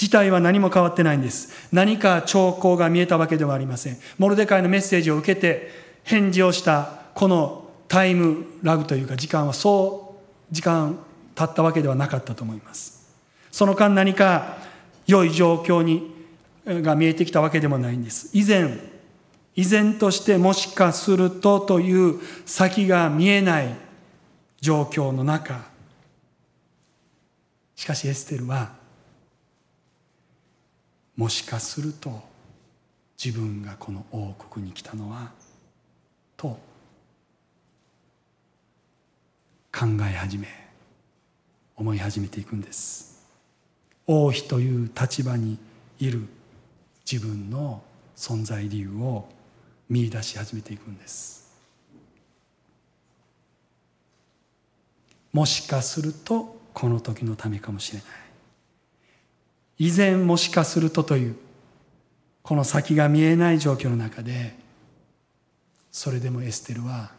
[0.00, 1.68] 事態は何も変わってないんです。
[1.72, 3.98] 何か兆候が見えたわけではありません。
[4.16, 5.68] モルデカイのメッセージを受けて
[6.04, 10.16] 返事をしたこのタイムラグというか時間はそ
[10.50, 10.98] う時間
[11.40, 13.08] 経ったわけではなかったと思います。
[13.50, 14.58] その間何か
[15.06, 16.14] 良い状況に
[16.66, 18.28] が見えてきたわけでもないんです。
[18.34, 18.78] 以前、
[19.56, 23.74] 依然としてもしかするとという先が見えない
[24.60, 25.64] 状況の中、
[27.74, 28.72] しかしエステルは
[31.16, 32.20] もしかすると
[33.22, 35.32] 自分がこの王国に来たのは
[36.36, 36.58] と
[39.72, 40.69] 考え始め
[41.80, 43.26] 思い始めていくんです。
[44.06, 45.56] 王妃という立場に
[45.98, 46.26] いる
[47.10, 47.82] 自分の
[48.14, 49.26] 存在理由を
[49.88, 51.50] 見出し始めていくんです。
[55.32, 58.06] もしかするとこの時のためかもしれない。
[59.78, 61.36] 以前もしかするとという
[62.42, 64.54] この先が見えない状況の中で
[65.90, 67.12] それでもエステルは、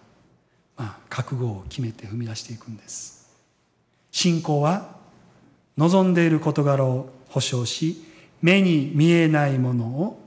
[0.77, 3.20] まあ、覚悟を決めて踏み出していくんです。
[4.11, 4.95] 信仰は
[5.77, 8.03] 望んでいる事柄を保証し
[8.41, 10.21] 目に見えないものを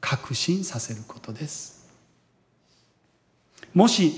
[0.00, 1.84] 確信させることです。
[3.72, 4.12] もし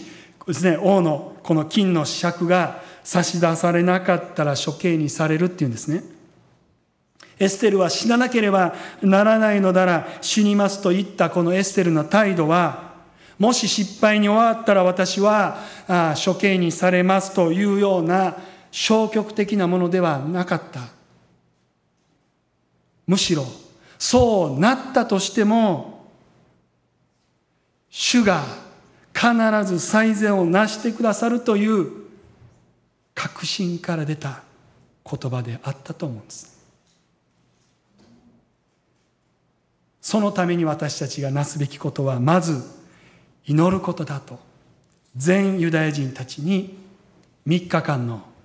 [0.46, 6.02] ですね王のこの金の尺が差し出されなかったら処刑にされるっていうんですね。
[7.38, 12.94] エステルは死ななければならないのなら死にますと言ったこのエステルの態度は、
[13.38, 15.58] もし失敗に終わったら私は
[16.24, 18.36] 処刑にされますというような
[18.78, 20.90] 消極的なものではなかった。
[23.06, 23.46] むしろ、
[23.98, 26.10] そうなったとしても、
[27.88, 28.44] 主が
[29.14, 29.32] 必
[29.64, 31.90] ず最善を成してくださるという
[33.14, 34.42] 確信から出た
[35.10, 36.62] 言葉であったと思うんです。
[40.02, 42.62] そのために私たちがなすべきことはまず
[43.46, 44.38] 祈ることだと
[45.16, 46.76] 全ユダヤ人たちに
[47.46, 48.35] 3日間の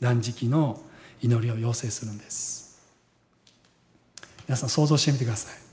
[0.00, 0.80] 断食の
[1.20, 2.82] 祈りを要請するんです。
[4.46, 5.64] 皆さん想像してみてください。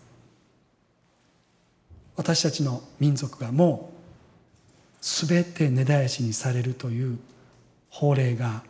[2.16, 4.02] 私たちの民族がもう
[5.02, 7.18] 全て根絶やしにされるという
[7.90, 8.64] 法令が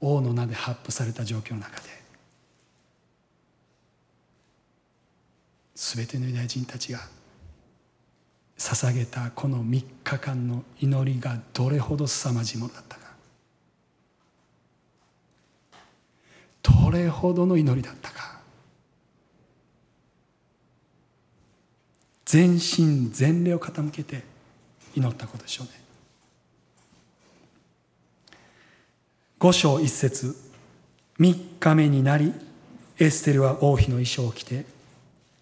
[0.00, 1.88] 王の名で発布された状況の中で
[5.74, 7.00] 全てのユダヤ人たちが
[8.56, 13.03] 捧げたこの3日間の祈りがどれほど凄まじいものだったか。
[16.64, 18.40] どれほどの祈りだったか。
[22.24, 24.24] 全身全霊を傾けて
[24.96, 25.72] 祈ったことでしょうね。
[29.38, 30.44] 五章一節。
[31.20, 32.32] 3日目になり
[32.98, 34.64] エステルは王妃の衣装を着て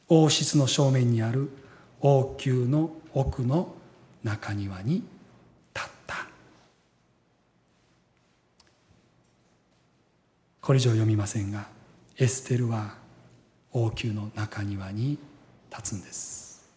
[0.09, 1.49] 王室の正面にある
[2.01, 3.75] 王宮の奥の
[4.23, 4.97] 中庭に
[5.75, 6.27] 立った
[10.63, 11.67] これ以上読みませんが
[12.17, 12.95] エステルは
[13.73, 15.19] 王宮の中庭に
[15.71, 16.71] 立つんです。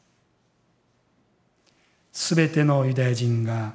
[2.11, 3.73] すべてのユダヤ人が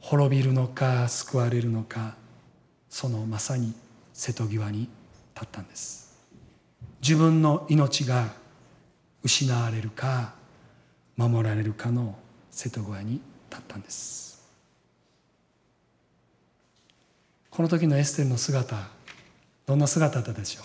[0.00, 2.14] 滅びるのか救われるのか
[2.88, 3.74] そのまさに
[4.14, 4.88] 瀬戸際に
[5.34, 6.16] 立ったんです。
[7.02, 8.32] 自分の命が
[9.22, 10.32] 失われるか
[11.18, 12.16] 守られるかの
[12.50, 13.20] 瀬戸際に
[13.50, 14.42] 立ったんです。
[17.50, 18.94] この時のエステルの姿
[19.66, 20.64] どんな姿だったでしょう？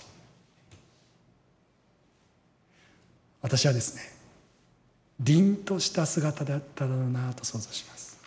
[3.42, 4.02] 私はですね
[5.20, 8.20] 凛とした姿だっただろうなと想像します。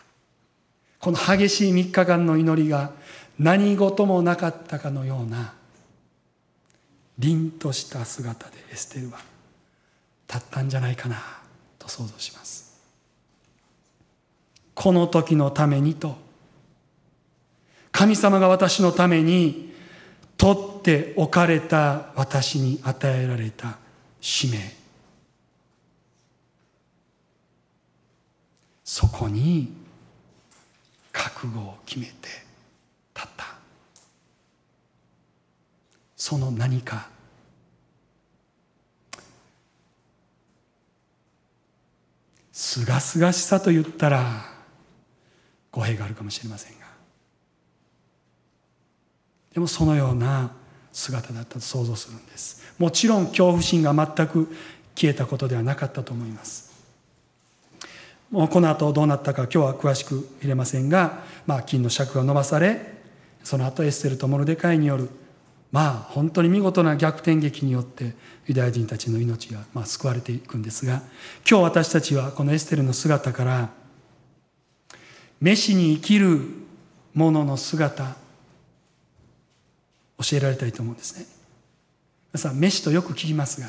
[0.99, 2.93] この激しい3日間の祈りが
[3.39, 5.55] 何事もなかったかのような
[7.19, 9.19] 凛とした姿でエステルは
[10.29, 11.17] 立ったんじゃないかな
[11.79, 12.81] と想像します。
[14.75, 16.17] この時のためにと
[17.91, 19.72] 神様が私のために
[20.43, 23.79] 取っておかれた私に与えられた
[24.21, 24.59] 使命。
[28.83, 29.73] そこに
[31.13, 32.13] 覚悟を決めて
[33.15, 33.55] 立った。
[36.17, 37.09] その何か。
[42.51, 44.45] すがすがしさと言ったら
[45.71, 46.82] 語弊があるかもしれません
[49.53, 50.51] でもそのような
[50.93, 52.63] 姿だったと想像するんです。
[52.79, 54.49] もちろん恐怖心が全く
[54.95, 56.73] 消えたことではなかったと思います。
[58.33, 62.81] もうこの後どうなったか今日は詳しく入れませんが、まあ、金の尺が伸ばされ
[63.45, 65.11] その後エッセルとモルデカイによる
[65.71, 68.15] まあ本当に見事な逆転劇によって
[68.47, 71.03] ユダヤ人たちの命がまあ救われていくんですが
[71.49, 73.69] 今日私たちはこのエステルの姿から
[75.43, 76.41] 飯に生きる
[77.15, 78.17] 者の姿
[80.23, 81.27] 教えられたいと思うんですね
[82.33, 83.69] 皆さん飯とよく聞きますが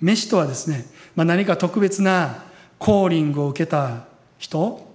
[0.00, 2.44] 飯とはですね、まあ、何か特別な
[2.78, 4.04] コーリングを受けた
[4.38, 4.86] 人、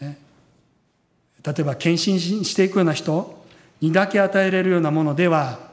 [0.00, 0.18] ね、
[1.44, 3.42] 例えば献身していくような人
[3.80, 5.70] にだけ与えられるようなものでは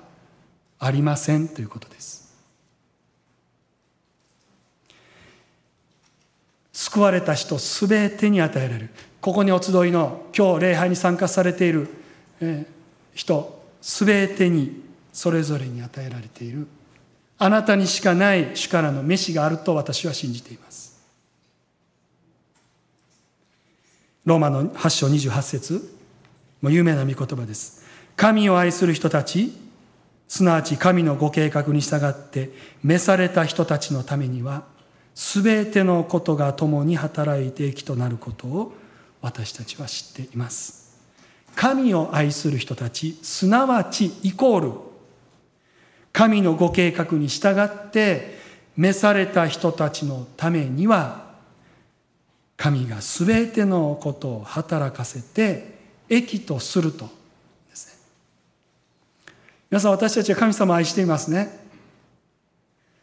[0.80, 2.30] ありませんということです。
[6.72, 8.90] 救われた人すべてに与えられる
[9.20, 11.90] ここにお集いの今日礼拝に参加されている
[13.14, 16.68] 人すべてにそれぞれに与えられている
[17.42, 21.00] あなたにしかない主からの飯があると私は信じています。
[24.26, 26.00] ローマの8章28節
[26.62, 27.86] もう有名な御言葉です。
[28.18, 29.54] 神を愛する人たち、
[30.28, 32.52] すなわち神のご計画に従って
[32.84, 34.64] 召された人たちのためには、
[35.16, 38.74] すべてのことが共に働いて益となることを
[39.22, 40.79] 私たちは知っています。
[41.56, 44.74] 神を愛する人たち、すなわちイコール、
[46.14, 48.40] 神のご計画に従って
[48.78, 51.30] 召された人たちのためには、
[52.58, 55.80] 神が全てのことを働かせて
[56.10, 57.06] 益とすると。
[57.06, 57.12] ね
[59.70, 61.60] 皆さん私たちは神様を愛していますね。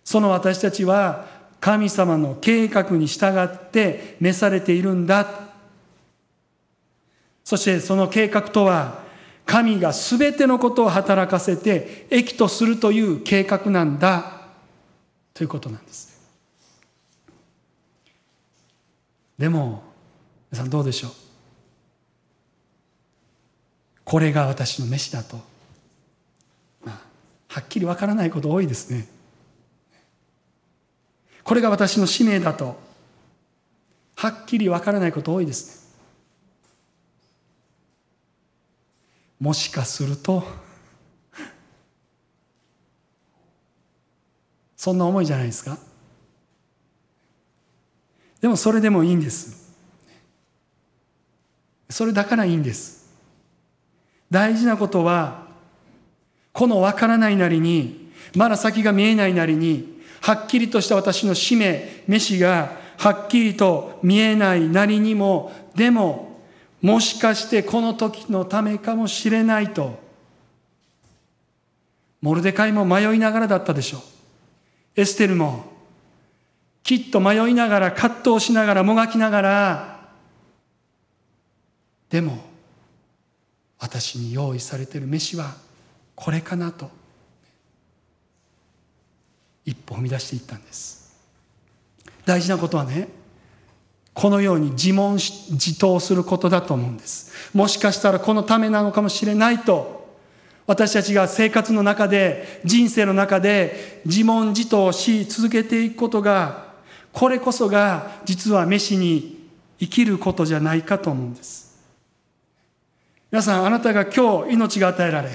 [0.05, 1.27] その私たちは
[1.61, 5.46] 神様の計画に従って召されているんだ。
[7.47, 9.05] そしてその計画とは
[9.45, 14.41] 神が全てのことを働かせて益とするという計画なんだ。
[15.33, 16.21] ということなんです。
[19.39, 19.85] でも
[20.51, 21.11] 皆さんどうでしょう？
[24.05, 25.37] これが私の飯だと、
[26.85, 26.99] まあ、
[27.47, 29.07] はっきりわからないこと多いですね。
[31.45, 32.77] これが私の使命だと。
[34.17, 35.86] はっきりわからないこと多いですね。
[39.39, 40.45] もしかすると
[44.77, 45.79] そんな思いじゃないですか？
[48.41, 49.75] でもそれでもいいんです。
[51.89, 53.07] それだからいいんです。
[54.31, 55.47] 大事なことは
[56.53, 66.26] この分からないなりにまだ先が見えないなりにはっきりとした私の使命飯がはっきりと見えないなりにもでも
[66.87, 69.99] もしかしてこの時のためかもしれないと。
[72.23, 74.01] モルデカイも迷いながらだったでしょう。
[74.95, 75.65] エステルも
[76.85, 80.11] きっと迷いながら葛藤しながらもがきながら
[82.09, 82.39] でも
[83.81, 85.57] 私に用意されてる飯は
[86.15, 86.89] これかなと
[89.65, 91.17] 一歩踏み出していったんです。
[92.25, 93.09] 大事なことはね
[94.17, 97.51] このように自問自答することだと思うんです。
[97.53, 100.09] もしかしたらこのためなのかもしれないと
[100.67, 106.73] 私たちが生活の中で人生の中で自問自答し続けていくことが
[107.13, 111.77] これこそが実は飯に生きることじゃないかと思うんです。
[113.31, 115.29] 皆さんあなたが今日命が与えられ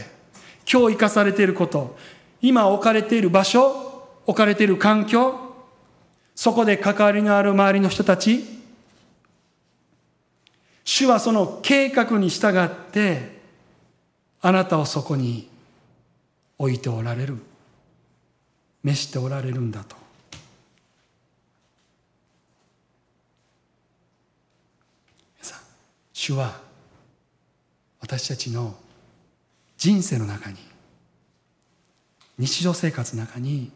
[0.68, 1.96] 今日生かされていること
[2.42, 5.36] 今置かれている場所置かれている環境
[6.34, 8.61] そこで関わりのある周りの人たち
[10.84, 13.42] 主はその計画に従って
[14.42, 15.50] あなたをそこに
[16.58, 17.38] 置いておられる。
[18.84, 19.96] 召しておられるんだと。
[25.38, 25.60] 皆さん
[26.14, 26.60] 主は
[28.00, 28.76] 私たちの
[29.78, 30.58] 人生の中に
[32.38, 33.72] 日常生活の中に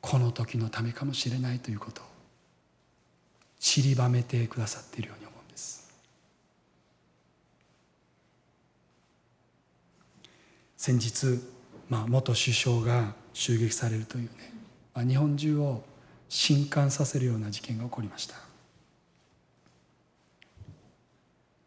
[0.00, 2.04] この時のためかもしれないということを
[3.64, 5.90] 散りばめてくださっているように思うんです。
[10.76, 11.42] 先日、
[11.88, 14.52] まあ、元首相が襲撃されるというね、
[14.92, 15.82] まあ、日本中を
[16.28, 18.36] 震撼させるような事件が起こりました。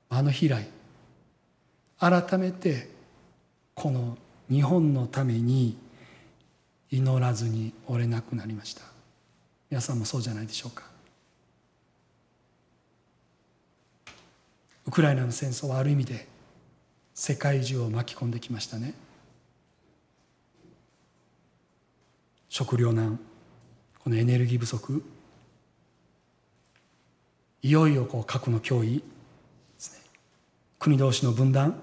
[0.10, 0.68] あの日以来
[2.00, 2.90] 改めて
[3.74, 4.20] この
[4.52, 5.76] 日本のために
[6.92, 8.84] 祈らずにおれなくなりました。
[9.72, 10.87] 皆さんもそうじゃないでしょうか。
[14.88, 16.28] ウクライナの戦争はある意味で
[17.14, 18.94] 世界中を巻き込んできましたね。
[22.48, 23.20] 食糧難
[24.00, 25.04] このエネルギー不足。
[27.62, 29.04] いよいよこう核の脅威で
[29.78, 30.00] すね。
[30.80, 31.76] 国同士の分断。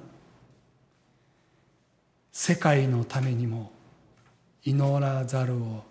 [2.33, 3.71] 世界のためにも
[4.65, 5.85] 祈らざるを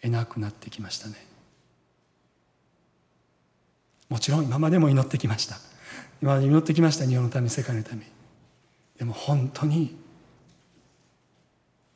[0.00, 1.14] 得なくなってきましたね。
[4.08, 5.73] もちろん今までも祈ってきました。
[6.22, 8.02] 今まで祈ってきました日本のため世界のため
[8.98, 9.96] でも本当に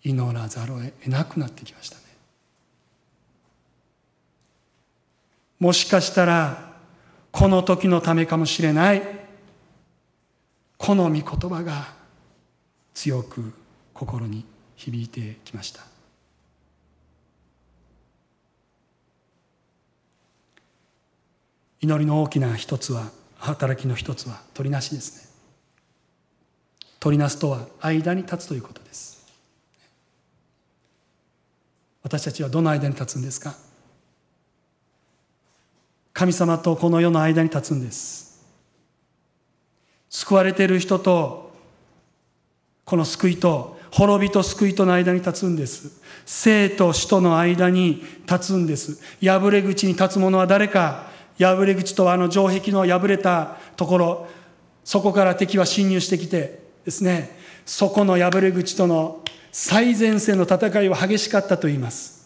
[0.03, 2.03] 祈らざるを得なくなってきましたね。
[5.59, 6.73] もしかしたら
[7.33, 9.03] この時のためかもしれない。
[10.77, 11.93] この御言葉が
[12.95, 13.53] 強く
[13.93, 14.45] 心に
[14.77, 15.83] 響いてきました。
[21.81, 25.29] 祈りの大きな一つは働きの一つは取りなしですね。
[27.01, 29.25] 取りなすとは間に立つということです。
[32.03, 33.55] 私たちはどの間に立つんですか？
[36.13, 38.45] 神様とこの世の間に立つんです。
[40.11, 41.53] 救われている人と
[42.85, 46.03] この救いと滅びと救いとの間に立つんです。
[46.27, 49.01] 生と死との間に立つんです。
[49.23, 51.08] 破れ口に立つ者は誰か
[51.39, 54.29] 破れ口とあの城壁の破れたところ
[54.85, 59.23] そこから敵は侵入してきてですねそこの破れ口との
[59.53, 62.19] 最前線の戦いは激しかったと言います。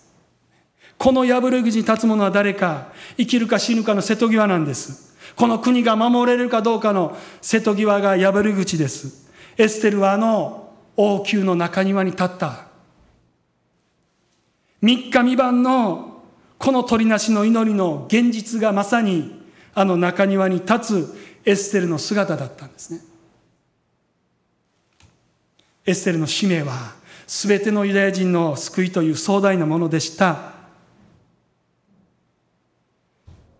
[0.98, 5.16] この破れ口に立つ者は誰か生きるか死ぬかの瀬戸際なんです。
[5.34, 9.28] この国が守れるかどうかの瀬戸際が破れ口です。
[9.56, 12.66] エステルはあの王宮の中庭に立った。
[14.80, 16.11] 三日三晩の
[16.62, 19.42] この鳥なしの祈りの現実がまさに
[19.74, 23.00] あの中庭に立つエステルの姿だったんですね。
[25.84, 26.94] エステルの使命は
[27.26, 30.52] 全てのユダヤ人の救いという壮大なものでした。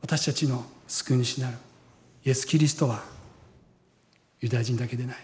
[0.00, 1.57] 私たちの救い主なる
[2.24, 3.03] イエス・キリストは
[4.40, 5.16] ユダヤ人だけでない。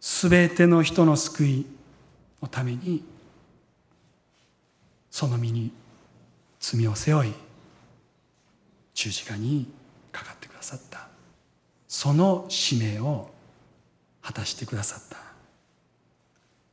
[0.00, 1.66] 全ての人の救い
[2.40, 3.04] のために
[5.10, 5.78] その身に
[6.60, 7.32] 罪を背負い
[8.94, 9.66] 十字架に
[10.12, 11.08] かかってくださった。
[11.88, 13.30] その使命を
[14.22, 15.16] 果たしてくださった。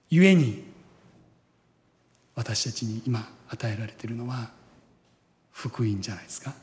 [0.10, 0.64] 故に
[2.36, 4.52] 私たちに今与えられているのは
[5.52, 6.54] 福音じゃないですか。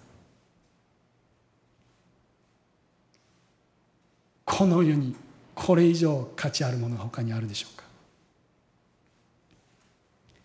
[4.45, 5.17] この世に
[5.55, 7.85] これ以上価値あるものが他にあるでしょうか。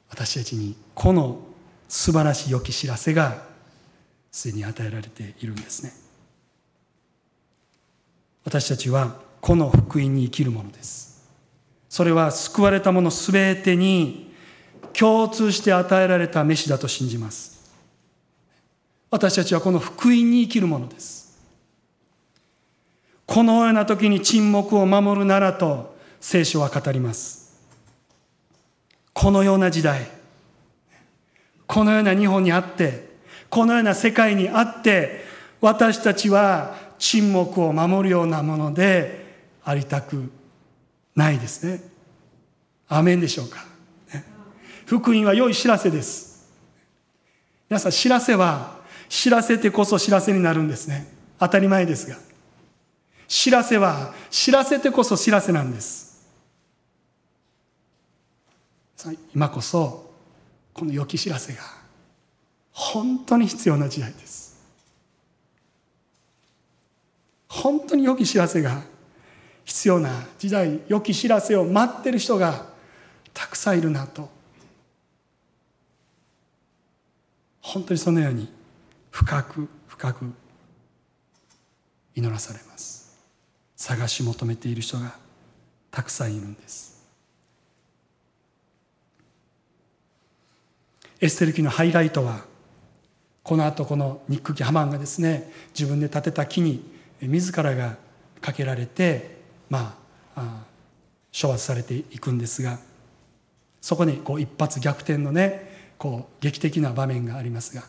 [0.10, 1.49] 私たちにこの
[1.90, 3.44] 素晴らしい良き知らせが
[4.32, 5.92] すでに与えられているんですね。
[8.46, 11.28] 私たちはこの福音に生きるものです。
[11.90, 14.32] それは救われた者すべてに
[14.94, 17.74] 共通して与えられた飯だと信じます。
[19.10, 21.40] 私たちはこの福音に生きるものです。
[23.26, 27.60] このような時に沈黙を守るならと聖書は語ります。
[29.14, 30.19] このような時代
[31.70, 33.08] このような日本にあって
[33.48, 35.24] このような世界にあって
[35.62, 40.32] 私たちは沈黙を守るようなものでありたく
[41.16, 41.84] ないですね。
[42.88, 43.64] アメンでしょうか。
[44.88, 46.50] 福音は良い知らせです。
[47.70, 51.08] 皆さん知らせは知らせてこそ知らせになるんですね。
[51.38, 52.18] 当たり前ですが。
[53.28, 56.28] 知らせは知らせてこそ知らせなんです
[59.36, 60.09] 今こそ
[60.80, 61.62] この良き知らせが
[62.72, 64.58] 本当に必要な時代です。
[67.50, 68.82] 本当に良き知らせが
[69.66, 72.70] 必要な時代良き知らせを待ってる人が
[73.34, 74.30] たくさんいるなと。
[77.60, 78.48] 本当にそのように
[79.12, 80.34] 深く深く
[82.16, 83.20] 祈らされます。
[83.76, 85.18] 探し求めている人が
[85.92, 86.89] たくさんいるんです。
[91.22, 92.46] エステル記のハイライトは
[93.44, 96.84] この後このニック・ハマンがですね自分で建てた木に
[97.22, 97.98] 自らが
[98.42, 99.38] かけられて
[99.70, 99.98] ま
[100.36, 100.64] あ
[101.40, 102.80] 処罰されていくんですが
[103.82, 107.84] そこにこう一発逆転のねこう劇的な場面がありますが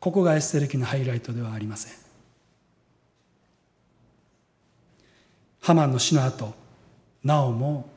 [0.00, 2.06] ここがエステル記のハイライトではありません。
[5.66, 6.54] ハマンの死の後
[7.24, 7.88] なおも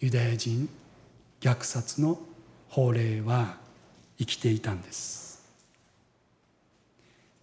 [0.00, 0.68] ユダヤ人
[1.40, 2.18] 虐殺の
[2.68, 3.56] 法令は
[4.18, 5.44] 生きていたんです。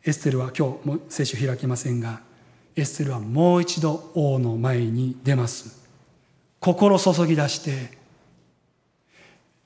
[0.05, 2.21] エステルは今日も聖書開きませんが
[2.75, 5.81] エステルはもう一度王の前に出ます。
[6.59, 7.97] 心注ぎ出して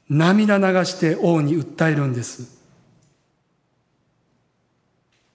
[0.10, 2.58] 涙流して王に訴えるんです。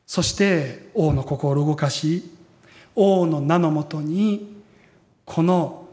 [0.07, 2.31] そして王の心を動かし
[2.95, 4.63] 王の名のもとに
[5.25, 5.89] この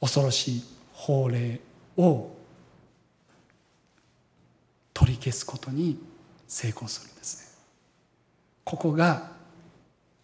[0.00, 1.58] 恐ろしい法令
[1.96, 2.30] を
[5.02, 5.98] 取り消すことに
[6.46, 7.58] 成功するんですね。
[8.62, 9.32] ここが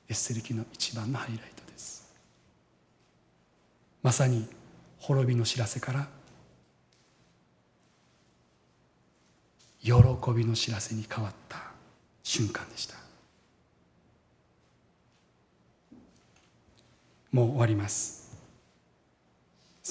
[0.09, 2.15] エステル記の一番のハイライトです。
[4.05, 4.47] まさに
[5.01, 6.09] 滅びの知らせから
[9.83, 9.93] 喜
[10.33, 11.73] びの知らせに変わった
[12.23, 12.95] 瞬間でした。
[17.33, 18.31] もう終わります。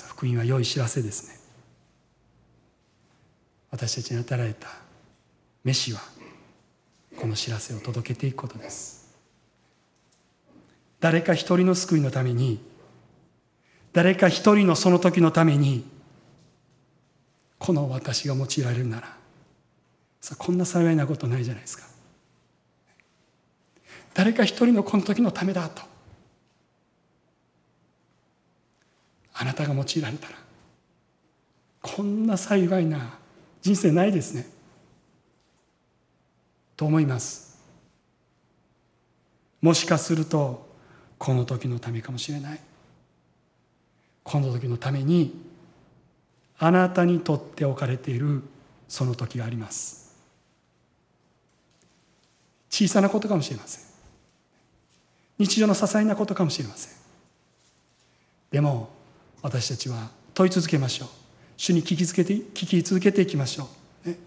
[0.07, 1.46] 福音は良い知らせですね。
[3.77, 4.69] 私たちに与えられた
[5.63, 5.99] 飯は
[7.15, 9.15] この知らせを届けていくことです。
[10.99, 12.59] 誰か一人の救いのために
[13.93, 15.85] 誰か一人のその時のために
[17.59, 19.15] この私が用いられるなら
[20.21, 21.85] さこんな幸いなことないじゃないですか。
[24.15, 25.83] 誰か一人のこの時のためだと
[29.35, 30.33] あなたが用いられたら
[31.83, 33.19] こんな幸いな
[33.61, 34.47] 人生ないですね。
[36.75, 37.57] と思います。
[39.61, 40.67] もしかすると
[41.17, 42.59] この時のためかもしれない。
[44.23, 45.33] この時のために
[46.59, 48.43] あなたにとって置かれている
[48.87, 50.15] その時があります。
[52.69, 53.83] 小さなことかもしれません。
[55.39, 56.97] 日常の些細なことかもしれません。
[58.51, 58.89] でも
[59.41, 61.26] 私たちは問い続けましょう。
[61.57, 63.67] 主に聞き続けて聞き続けていきましょ
[64.05, 64.17] う、ね、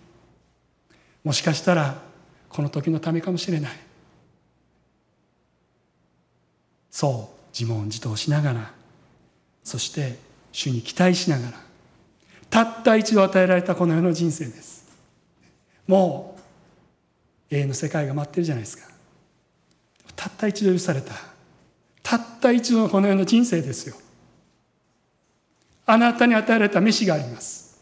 [1.24, 2.02] もしかしたら
[2.48, 3.72] この時のためかもしれない。
[6.90, 8.72] そう自問自答しながら
[9.62, 10.18] そして
[10.52, 11.60] 主に期待しながら
[12.50, 14.84] たった一度与えられたこの世の人生です。
[15.86, 16.36] も
[17.50, 18.90] う永遠の世界が待ってるじゃないですか。
[20.16, 21.14] たった一度許された。
[22.02, 23.94] たった一度のこの世の人生ですよ。
[25.90, 27.80] あなたに与えられた飯があります。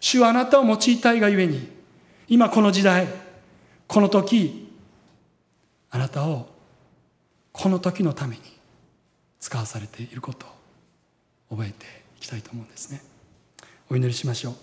[0.00, 1.68] 主はあなたを用いたいがゆえに
[2.26, 3.06] 今この時代
[3.86, 4.72] この時
[5.90, 6.48] あなたを
[7.52, 8.42] この時のために
[9.38, 10.46] 使わされていること
[11.50, 11.84] を覚えて
[12.16, 13.02] いきたいと思うんですね。
[13.90, 14.54] お祈りしましょう。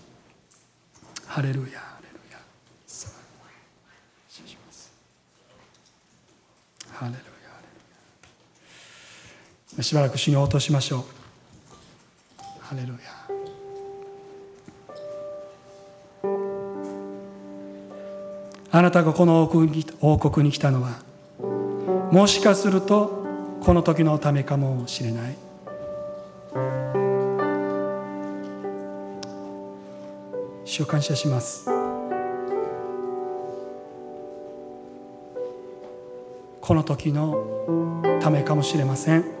[1.26, 2.38] ハレルヤハレルヤ。
[6.92, 7.16] ハレル
[9.76, 11.19] ヤしばらく主に応答しましょう。
[12.70, 12.98] ハレルヤ。
[18.70, 21.00] あなたがこの王国に来たのは
[22.12, 23.24] もしかすると
[23.60, 25.36] この時のためかもしれない。
[30.64, 31.64] 主を感謝します。
[36.60, 39.39] この時のためかもしれません。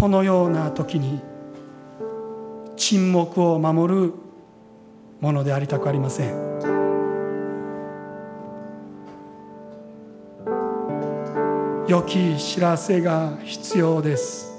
[0.00, 1.20] このような時に
[2.74, 4.14] 沈黙を守る
[5.20, 6.50] ものでありたくありません。
[11.86, 14.50] 良き知らせが必要です。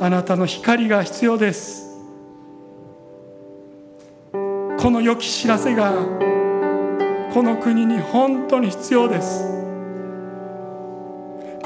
[0.00, 2.00] あなたの光が必要です。
[4.32, 5.92] この良き知らせが
[7.34, 9.59] この国に本当に必要です。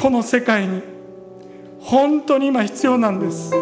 [0.05, 0.83] この世界に
[1.81, 3.55] 本当に今必要なんです。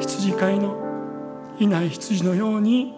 [0.00, 0.76] 羊飼いの
[1.58, 2.92] いない羊のように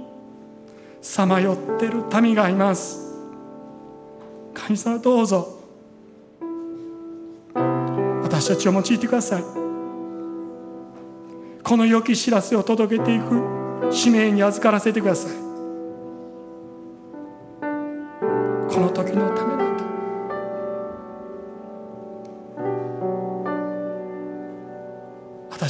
[1.00, 3.14] さまよってる民がいます。
[4.52, 5.56] 神様どうぞ。
[8.24, 9.44] 私たちを用いてください。
[11.62, 15.39] この良き知らせを届けていく使命に預からせてください。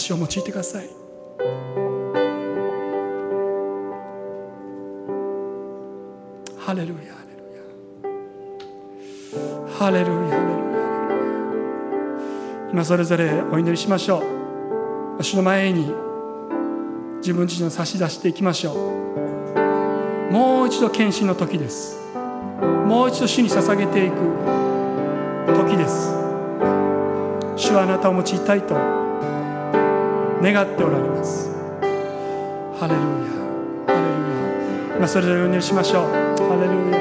[0.00, 0.88] 私を用いてください。
[6.58, 7.12] ハレルヤ。
[7.12, 7.60] ハレルヤ。
[9.78, 10.12] ハレルヤ。
[10.14, 10.40] ハレルヤ
[12.72, 14.22] 今それぞれお祈りしましょ
[15.18, 15.22] う。
[15.22, 15.92] 主の前に
[17.16, 20.32] 自分自身を差し出していきましょう。
[20.32, 21.98] もう一度献身の時です。
[22.86, 24.16] もう一度主に捧げていく
[25.54, 26.14] 時です。
[27.56, 28.99] 主はあなたを用いたいと。
[30.42, 31.50] 願っておられます。
[32.78, 33.04] ハレルヤ。
[33.86, 34.96] ハレルヤ。
[34.96, 36.02] 今それぞれお祈りしましょう。
[36.04, 36.99] ハレルヤ。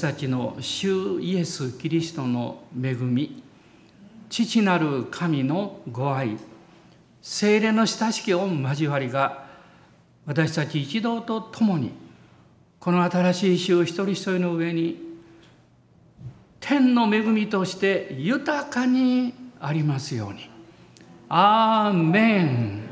[0.00, 3.42] 私たちの主イエス・キリストの恵み
[4.30, 6.38] 父なる神のご愛
[7.20, 9.44] 精霊の親しき御交わりが
[10.24, 11.92] 私たち一同と共に
[12.78, 15.18] この新しい週一人一人の上に
[16.60, 20.48] 天の恵みとして豊かにありますように。
[21.28, 22.89] アーメン